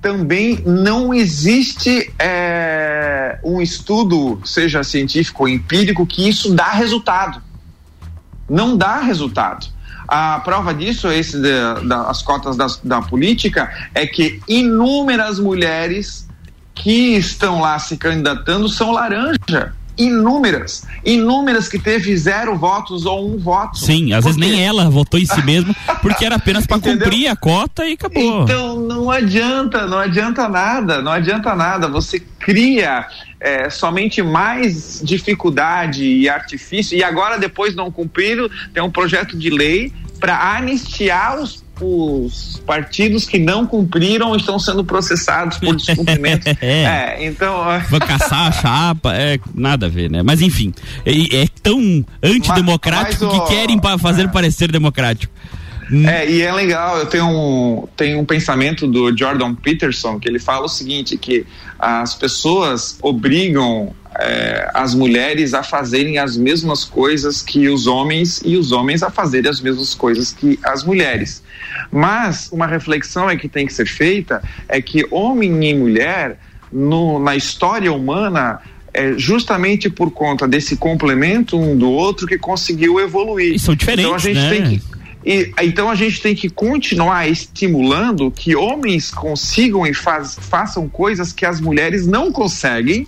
também 0.00 0.62
não 0.64 1.12
existe 1.12 2.12
é, 2.16 3.40
um 3.42 3.60
estudo, 3.60 4.40
seja 4.44 4.84
científico 4.84 5.42
ou 5.42 5.48
empírico, 5.48 6.06
que 6.06 6.28
isso 6.28 6.54
dá 6.54 6.70
resultado. 6.70 7.42
Não 8.48 8.76
dá 8.76 9.00
resultado. 9.00 9.66
A 10.06 10.38
prova 10.38 10.72
disso, 10.72 11.08
esse 11.08 11.36
as 12.06 12.22
cotas 12.22 12.56
da 12.84 13.02
política, 13.02 13.68
é 13.92 14.06
que 14.06 14.40
inúmeras 14.46 15.40
mulheres 15.40 16.23
que 16.74 17.16
estão 17.16 17.60
lá 17.60 17.78
se 17.78 17.96
candidatando 17.96 18.68
são 18.68 18.92
laranja 18.92 19.72
inúmeras, 19.96 20.84
inúmeras 21.04 21.68
que 21.68 21.78
teve 21.78 22.16
zero 22.16 22.56
votos 22.56 23.06
ou 23.06 23.32
um 23.32 23.38
voto. 23.38 23.78
Sim, 23.78 24.12
às 24.12 24.24
vezes 24.24 24.38
nem 24.38 24.62
ela 24.64 24.90
votou 24.90 25.18
em 25.20 25.26
si 25.26 25.42
mesma, 25.44 25.74
porque 26.02 26.24
era 26.24 26.36
apenas 26.36 26.66
para 26.66 26.80
cumprir 26.80 27.28
a 27.28 27.36
cota 27.36 27.86
e 27.86 27.92
acabou. 27.92 28.42
Então 28.42 28.80
não 28.80 29.10
adianta, 29.10 29.86
não 29.86 29.98
adianta 29.98 30.48
nada, 30.48 31.00
não 31.00 31.12
adianta 31.12 31.54
nada. 31.54 31.88
Você 31.88 32.18
cria 32.18 33.06
é, 33.40 33.70
somente 33.70 34.22
mais 34.22 35.00
dificuldade 35.02 36.04
e 36.04 36.28
artifício, 36.28 36.96
e 36.96 37.04
agora 37.04 37.38
depois 37.38 37.74
não 37.74 37.90
cumpriram, 37.90 38.48
tem 38.72 38.82
um 38.82 38.90
projeto 38.90 39.38
de 39.38 39.50
lei 39.50 39.92
para 40.18 40.56
anistiar 40.56 41.38
os 41.38 41.63
os 41.80 42.62
partidos 42.66 43.24
que 43.26 43.38
não 43.38 43.66
cumpriram 43.66 44.34
estão 44.36 44.58
sendo 44.58 44.84
processados 44.84 45.58
por 45.58 45.74
descumprimento. 45.76 46.48
é. 46.60 47.16
é. 47.18 47.26
então. 47.26 47.64
Vou 47.90 48.00
caçar 48.00 48.48
a 48.48 48.52
chapa, 48.52 49.14
é 49.14 49.38
nada 49.54 49.86
a 49.86 49.88
ver, 49.88 50.10
né? 50.10 50.22
Mas 50.22 50.40
enfim, 50.40 50.72
é, 51.04 51.42
é 51.42 51.46
tão 51.62 52.04
antidemocrático 52.22 53.24
mas, 53.24 53.38
mas, 53.38 53.48
que 53.48 53.54
querem 53.54 53.80
fazer 53.98 54.22
é. 54.22 54.28
parecer 54.28 54.70
democrático. 54.70 55.32
Hum. 55.90 56.06
É, 56.08 56.28
e 56.28 56.42
é 56.42 56.52
legal, 56.52 56.98
eu 56.98 57.06
tenho 57.06 57.26
um, 57.26 57.86
tenho 57.96 58.18
um 58.18 58.24
pensamento 58.24 58.86
do 58.86 59.16
Jordan 59.16 59.54
Peterson 59.54 60.18
que 60.18 60.28
ele 60.28 60.38
fala 60.38 60.66
o 60.66 60.68
seguinte, 60.68 61.16
que 61.16 61.46
as 61.78 62.14
pessoas 62.14 62.98
obrigam 63.02 63.94
é, 64.18 64.70
as 64.72 64.94
mulheres 64.94 65.54
a 65.54 65.62
fazerem 65.62 66.18
as 66.18 66.36
mesmas 66.36 66.84
coisas 66.84 67.42
que 67.42 67.68
os 67.68 67.86
homens 67.86 68.40
e 68.44 68.56
os 68.56 68.72
homens 68.72 69.02
a 69.02 69.10
fazerem 69.10 69.50
as 69.50 69.60
mesmas 69.60 69.94
coisas 69.94 70.32
que 70.32 70.58
as 70.64 70.84
mulheres. 70.84 71.42
Mas 71.90 72.48
uma 72.52 72.66
reflexão 72.66 73.28
é 73.28 73.36
que 73.36 73.48
tem 73.48 73.66
que 73.66 73.72
ser 73.72 73.86
feita 73.86 74.42
é 74.68 74.80
que 74.80 75.06
homem 75.10 75.68
e 75.68 75.74
mulher 75.74 76.38
no, 76.72 77.18
na 77.18 77.36
história 77.36 77.92
humana 77.92 78.60
é 78.92 79.14
justamente 79.18 79.90
por 79.90 80.12
conta 80.12 80.46
desse 80.46 80.76
complemento 80.76 81.58
um 81.58 81.76
do 81.76 81.90
outro 81.90 82.26
que 82.26 82.38
conseguiu 82.38 83.00
evoluir. 83.00 83.54
E 83.54 83.58
são 83.58 83.74
diferentes, 83.74 84.04
então 84.04 84.14
a 84.14 84.18
gente 84.18 84.40
né? 84.40 84.50
tem 84.50 84.78
que 84.78 84.93
e, 85.24 85.52
então 85.62 85.88
a 85.90 85.94
gente 85.94 86.20
tem 86.20 86.34
que 86.34 86.48
continuar 86.48 87.28
estimulando 87.28 88.30
que 88.30 88.54
homens 88.54 89.10
consigam 89.10 89.86
e 89.86 89.94
faz, 89.94 90.36
façam 90.40 90.88
coisas 90.88 91.32
que 91.32 91.46
as 91.46 91.60
mulheres 91.60 92.06
não 92.06 92.30
conseguem 92.30 93.06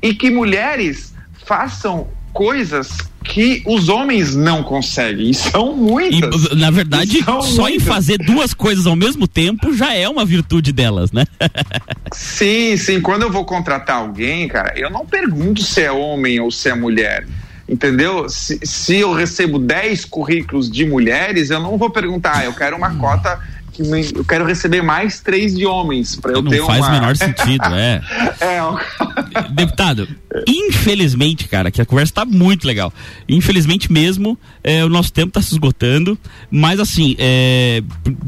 e 0.00 0.14
que 0.14 0.30
mulheres 0.30 1.14
façam 1.44 2.08
coisas 2.32 2.96
que 3.22 3.62
os 3.66 3.88
homens 3.88 4.34
não 4.34 4.62
conseguem. 4.62 5.30
E 5.30 5.34
são 5.34 5.76
muitas. 5.76 6.44
E, 6.46 6.54
na 6.56 6.70
verdade, 6.70 7.22
só 7.22 7.62
muitas. 7.62 7.70
em 7.70 7.78
fazer 7.78 8.18
duas 8.18 8.52
coisas 8.52 8.86
ao 8.86 8.96
mesmo 8.96 9.28
tempo 9.28 9.72
já 9.74 9.94
é 9.94 10.08
uma 10.08 10.24
virtude 10.24 10.72
delas, 10.72 11.12
né? 11.12 11.24
sim, 12.12 12.76
sim. 12.76 13.00
Quando 13.00 13.22
eu 13.22 13.30
vou 13.30 13.44
contratar 13.44 13.96
alguém, 13.96 14.48
cara, 14.48 14.72
eu 14.76 14.90
não 14.90 15.06
pergunto 15.06 15.62
se 15.62 15.82
é 15.82 15.92
homem 15.92 16.40
ou 16.40 16.50
se 16.50 16.68
é 16.68 16.74
mulher. 16.74 17.26
Entendeu? 17.68 18.28
Se, 18.28 18.58
se 18.62 18.96
eu 18.96 19.12
recebo 19.12 19.58
10 19.58 20.04
currículos 20.06 20.70
de 20.70 20.84
mulheres, 20.84 21.50
eu 21.50 21.60
não 21.60 21.78
vou 21.78 21.90
perguntar, 21.90 22.38
ah, 22.38 22.44
eu 22.44 22.52
quero 22.52 22.76
uma 22.76 22.94
cota 22.96 23.40
que 23.72 23.82
me, 23.82 24.06
eu 24.14 24.24
quero 24.24 24.44
receber 24.44 24.82
mais 24.82 25.20
três 25.20 25.54
de 25.54 25.64
homens 25.64 26.14
para 26.14 26.32
eu 26.32 26.42
não 26.42 26.50
ter 26.50 26.62
faz 26.64 26.80
uma... 26.80 26.88
o 26.88 26.92
menor 26.92 27.16
sentido, 27.16 27.64
é. 27.74 28.02
é 28.40 28.62
um... 28.62 28.76
Deputado, 29.54 30.06
infelizmente, 30.46 31.48
cara, 31.48 31.70
que 31.70 31.80
a 31.80 31.86
conversa 31.86 32.12
tá 32.12 32.24
muito 32.24 32.66
legal. 32.66 32.92
Infelizmente 33.28 33.90
mesmo, 33.90 34.38
é, 34.62 34.84
o 34.84 34.88
nosso 34.88 35.12
tempo 35.12 35.32
tá 35.32 35.40
se 35.40 35.52
esgotando, 35.52 36.18
mas 36.50 36.78
assim, 36.78 37.16
é, 37.18 37.82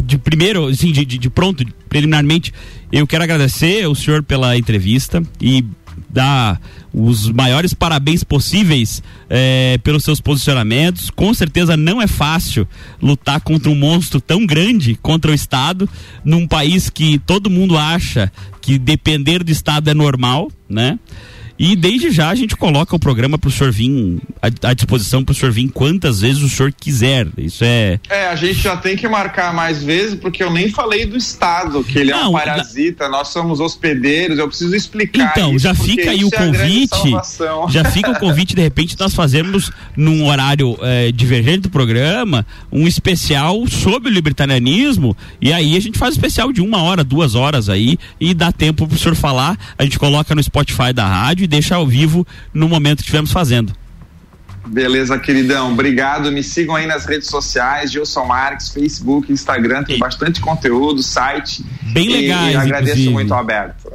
de 0.05 0.17
primeiro, 0.17 0.67
assim, 0.67 0.91
de, 0.91 1.05
de, 1.05 1.19
de 1.19 1.31
pronto, 1.31 1.65
preliminarmente, 1.89 2.53
eu 2.91 3.07
quero 3.07 3.23
agradecer 3.23 3.87
o 3.87 3.95
senhor 3.95 4.23
pela 4.23 4.57
entrevista 4.57 5.23
e 5.41 5.65
dar 6.15 6.61
os 6.93 7.29
maiores 7.29 7.75
parabéns 7.75 8.23
possíveis 8.23 9.03
é, 9.29 9.79
pelos 9.83 10.05
seus 10.05 10.21
posicionamentos. 10.21 11.11
Com 11.11 11.35
certeza 11.35 11.77
não 11.77 12.01
é 12.01 12.07
fácil 12.07 12.67
lutar 13.03 13.41
contra 13.41 13.69
um 13.69 13.75
monstro 13.75 14.21
tão 14.21 14.47
grande 14.47 14.95
contra 15.03 15.33
o 15.33 15.35
Estado, 15.35 15.89
num 16.25 16.47
país 16.47 16.89
que 16.89 17.19
todo 17.19 17.51
mundo 17.51 17.77
acha 17.77 18.33
que 18.61 18.79
depender 18.79 19.43
do 19.43 19.51
Estado 19.51 19.91
é 19.91 19.95
normal, 19.95 20.51
né? 20.69 20.99
E 21.59 21.77
desde 21.77 22.11
já 22.11 22.31
a 22.31 22.35
gente 22.35 22.57
coloca 22.57 22.95
o 22.97 22.99
programa 22.99 23.39
para 23.39 23.49
o 23.49 23.51
senhor 23.51 23.73
vir 23.73 24.19
à, 24.43 24.71
à 24.71 24.75
disposição 24.75 25.25
para 25.25 25.33
o 25.33 25.35
senhor 25.35 25.53
vir 25.53 25.69
quantas 25.71 26.21
vezes 26.21 26.43
o 26.43 26.49
senhor 26.49 26.73
quiser. 26.73 27.29
Isso 27.39 27.65
é. 27.65 28.01
É, 28.09 28.27
a 28.27 28.37
gente 28.37 28.61
já 28.61 28.77
tem 28.77 28.97
que 28.97 29.07
marcar 29.09 29.55
mais 29.55 29.83
vezes, 29.83 30.15
porque 30.17 30.43
eu 30.43 30.51
nem 30.51 30.69
falei 30.69 31.07
do 31.07 31.17
Estado, 31.17 31.83
que 31.85 31.99
ele 31.99 32.11
Não, 32.11 32.25
é 32.25 32.29
um 32.29 32.33
parasita, 32.33 33.09
nós 33.09 33.29
somos 33.29 33.61
hospedeiros, 33.61 34.39
eu 34.39 34.49
preciso 34.49 34.75
explicar. 34.75 35.33
Então, 35.33 35.55
isso, 35.55 35.65
já 35.65 35.75
fica 35.75 36.11
aí 36.11 36.25
o 36.25 36.29
é 36.29 36.37
convite. 36.37 37.11
Já 37.69 37.85
fica 37.85 38.11
o 38.11 38.19
convite, 38.19 38.55
de 38.55 38.63
repente, 38.63 38.97
nós 38.99 39.15
fazermos 39.15 39.71
num 39.97 40.27
horário 40.27 40.77
é, 40.83 41.13
divergente 41.13 41.61
do 41.61 41.71
programa, 41.71 42.47
um 42.73 42.87
especial 42.87 43.67
sobre 43.69 44.11
o 44.11 44.13
libertarianismo, 44.13 45.17
e 45.41 45.53
aí 45.53 45.77
a 45.77 45.81
gente 45.81 45.99
faz 45.99 46.15
um 46.15 46.19
especial 46.19 46.53
de 46.53 46.61
uma 46.61 46.83
hora, 46.83 47.05
duas 47.05 47.35
horas 47.35 47.69
aí, 47.69 47.99
e 48.21 48.35
dá 48.35 48.51
tempo 48.51 48.87
para 48.87 48.97
o 48.97 48.99
senhor 48.99 49.15
falar, 49.15 49.57
a 49.79 49.85
gente 49.85 49.99
coloca 49.99 50.35
no 50.35 50.43
Spotify 50.43 50.93
da 50.93 51.07
rádio 51.07 51.44
e 51.45 51.49
deixa 51.49 51.77
ao 51.77 51.87
vivo 51.87 52.27
no 52.53 52.69
momento 52.69 52.99
que 52.99 53.03
estivermos 53.03 53.33
fazendo. 53.33 53.73
Beleza, 54.67 55.19
queridão. 55.19 55.73
Obrigado. 55.73 56.33
Me 56.33 56.43
sigam 56.43 56.75
aí 56.75 56.87
nas 56.87 57.05
redes 57.05 57.29
sociais, 57.29 57.93
Gilson 57.93 58.25
Marques, 58.25 58.71
Facebook, 58.71 59.31
Instagram, 59.31 59.85
tem 59.85 59.97
e... 59.97 59.99
bastante 59.99 60.41
conteúdo, 60.41 61.03
site. 61.03 61.65
Bem 61.83 62.09
legal. 62.09 62.49
E 62.49 62.57
agradeço 62.57 62.93
inclusive. 62.93 63.13
muito, 63.13 63.35
Alberto. 63.35 63.85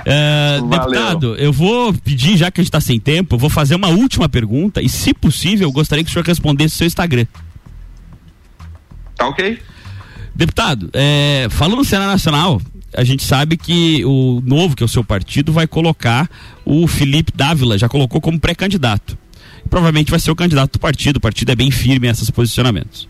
Uh, 0.00 0.66
deputado, 0.66 1.34
eu 1.36 1.52
vou 1.52 1.92
pedir, 1.92 2.36
já 2.36 2.50
que 2.50 2.60
a 2.60 2.62
gente 2.62 2.68
está 2.68 2.80
sem 2.80 2.98
tempo, 2.98 3.36
vou 3.36 3.50
fazer 3.50 3.74
uma 3.74 3.88
última 3.88 4.28
pergunta 4.28 4.80
e, 4.80 4.88
se 4.88 5.12
possível, 5.12 5.68
eu 5.68 5.72
gostaria 5.72 6.02
que 6.02 6.10
o 6.10 6.12
senhor 6.12 6.24
respondesse 6.24 6.76
seu 6.76 6.86
Instagram. 6.86 7.26
Tá 9.16 9.28
ok. 9.28 9.58
Deputado, 10.34 10.90
é, 10.92 11.48
falando 11.50 11.78
no 11.78 11.84
Senado 11.84 12.08
Nacional, 12.08 12.60
a 12.94 13.04
gente 13.04 13.22
sabe 13.22 13.56
que 13.56 14.04
o 14.04 14.42
novo, 14.44 14.76
que 14.76 14.82
é 14.82 14.86
o 14.86 14.88
seu 14.88 15.04
partido, 15.04 15.52
vai 15.52 15.66
colocar 15.66 16.28
o 16.64 16.86
Felipe 16.86 17.32
Dávila, 17.34 17.78
já 17.78 17.88
colocou 17.88 18.20
como 18.20 18.38
pré-candidato. 18.38 19.16
Provavelmente 19.68 20.10
vai 20.10 20.18
ser 20.18 20.30
o 20.30 20.36
candidato 20.36 20.72
do 20.72 20.80
partido, 20.80 21.18
o 21.18 21.20
partido 21.20 21.52
é 21.52 21.54
bem 21.54 21.70
firme 21.70 22.08
em 22.08 22.10
esses 22.10 22.30
posicionamentos. 22.30 23.08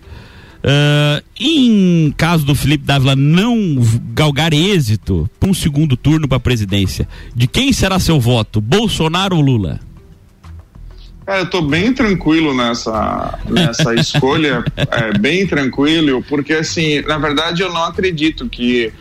Uh, 0.63 1.25
em 1.39 2.15
caso 2.19 2.45
do 2.45 2.55
Felipe 2.55 2.85
Dávila 2.85 3.17
não 3.17 3.79
galgar 4.13 4.53
êxito 4.53 5.29
para 5.41 5.49
um 5.49 5.55
segundo 5.55 5.97
turno 5.97 6.29
para 6.29 6.37
a 6.37 6.41
presidência, 6.41 7.09
de 7.35 7.47
quem 7.47 7.73
será 7.73 7.99
seu 7.99 8.21
voto, 8.21 8.61
Bolsonaro 8.61 9.37
ou 9.37 9.43
Lula? 9.43 9.81
eu 11.37 11.45
estou 11.45 11.63
bem 11.63 11.93
tranquilo 11.93 12.55
nessa, 12.55 13.39
nessa 13.49 13.95
escolha, 13.97 14.65
é, 14.77 15.17
bem 15.19 15.47
tranquilo, 15.47 16.25
porque 16.29 16.55
assim, 16.55 17.01
na 17.03 17.19
verdade 17.19 17.63
eu 17.63 17.73
não 17.73 17.85
acredito 17.85 18.49
que 18.49 18.93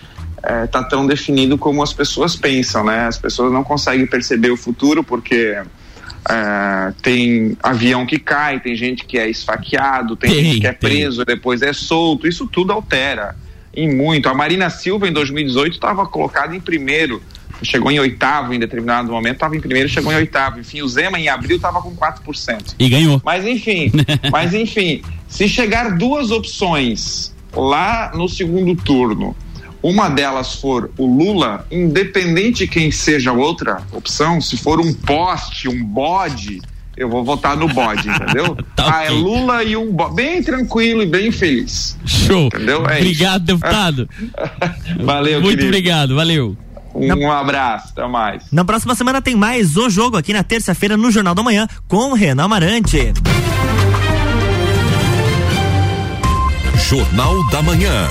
é, 0.44 0.68
tá 0.68 0.84
tão 0.84 1.06
definido 1.06 1.58
como 1.58 1.84
as 1.84 1.94
pessoas 1.94 2.36
pensam, 2.36 2.84
né? 2.84 3.08
As 3.08 3.18
pessoas 3.18 3.52
não 3.52 3.64
conseguem 3.64 4.06
perceber 4.06 4.52
o 4.52 4.58
futuro 4.58 5.04
porque 5.04 5.58
é, 6.30 6.94
tem 7.02 7.58
avião 7.62 8.06
que 8.06 8.20
cai, 8.20 8.60
tem 8.60 8.76
gente 8.76 9.06
que 9.06 9.18
é 9.18 9.30
esfaqueado, 9.30 10.16
tem, 10.16 10.32
tem 10.32 10.44
gente 10.44 10.62
que 10.62 10.68
é 10.68 10.74
preso, 10.74 11.26
tem. 11.26 11.36
depois 11.36 11.62
é 11.62 11.74
solto. 11.74 12.28
Isso 12.28 12.48
tudo 12.48 12.72
altera 12.72 13.36
em 13.74 13.94
muito. 13.94 14.30
A 14.30 14.34
Marina 14.34 14.70
Silva 14.70 15.08
em 15.08 15.14
2018 15.14 15.74
estava 15.74 16.06
colocada 16.06 16.56
em 16.56 16.60
primeiro, 16.60 17.22
chegou 17.64 17.92
em 17.92 18.00
oitavo 18.00 18.54
em 18.54 18.60
determinado 18.60 19.12
momento, 19.12 19.36
estava 19.36 19.56
em 19.56 19.62
primeiro, 19.62 19.90
chegou 19.90 20.12
em 20.12 20.16
oitavo. 20.16 20.60
Enfim, 20.60 20.82
o 20.82 20.88
Zema 20.88 21.20
em 21.20 21.30
abril 21.30 21.58
estava 21.58 21.82
com 21.82 21.96
4%. 21.96 22.76
E 22.80 22.90
ganhou. 22.90 23.22
Mas 23.24 23.46
enfim, 23.46 23.92
mas 24.32 24.54
enfim, 24.54 25.02
se 25.28 25.48
chegar 25.48 25.98
duas 25.98 26.32
opções 26.32 27.34
lá 27.54 28.12
no 28.14 28.28
segundo 28.28 28.76
turno 28.76 29.36
uma 29.82 30.10
delas 30.10 30.56
for 30.56 30.92
o 30.98 31.06
Lula, 31.06 31.66
independente 31.72 32.66
de 32.66 32.68
quem 32.68 32.92
seja 32.92 33.32
a 33.32 33.34
outra 33.34 33.82
opção, 33.92 34.42
se 34.42 34.58
for 34.58 34.80
um 34.80 34.94
poste, 34.94 35.70
um 35.70 35.84
bode, 35.84 36.62
eu 36.98 37.10
vou 37.10 37.24
votar 37.24 37.56
no 37.56 37.68
bode, 37.68 38.08
entendeu? 38.10 38.58
tá 38.76 39.00
ah, 39.00 39.06
é 39.06 39.10
Lula 39.10 39.64
e 39.64 39.78
um 39.78 39.92
bode. 39.92 40.16
Bem 40.16 40.44
tranquilo 40.44 41.02
e 41.02 41.06
bem 41.06 41.32
feliz. 41.32 41.98
Show. 42.06 42.48
Entendeu? 42.48 42.86
É 42.86 42.98
obrigado, 42.98 43.38
isso. 43.38 43.58
deputado. 43.58 44.10
valeu, 45.00 45.42
Muito 45.42 45.58
querido. 45.58 45.68
obrigado, 45.68 46.16
valeu. 46.16 46.58
Um 46.94 47.08
na... 47.08 47.40
abraço, 47.40 47.94
até 47.96 48.06
mais. 48.08 48.44
Na 48.52 48.66
próxima 48.66 48.96
semana 48.96 49.22
tem 49.22 49.36
mais 49.36 49.78
o 49.78 49.90
jogo 49.90 50.18
aqui 50.18 50.34
na 50.34 50.44
terça-feira 50.44 50.98
no 50.98 51.12
Jornal 51.12 51.36
da 51.36 51.44
Manhã 51.44 51.68
com 51.88 52.14
Renan 52.14 52.44
Amarante. 52.44 53.14
Jornal 56.90 57.48
da 57.50 57.62
Manhã. 57.62 58.08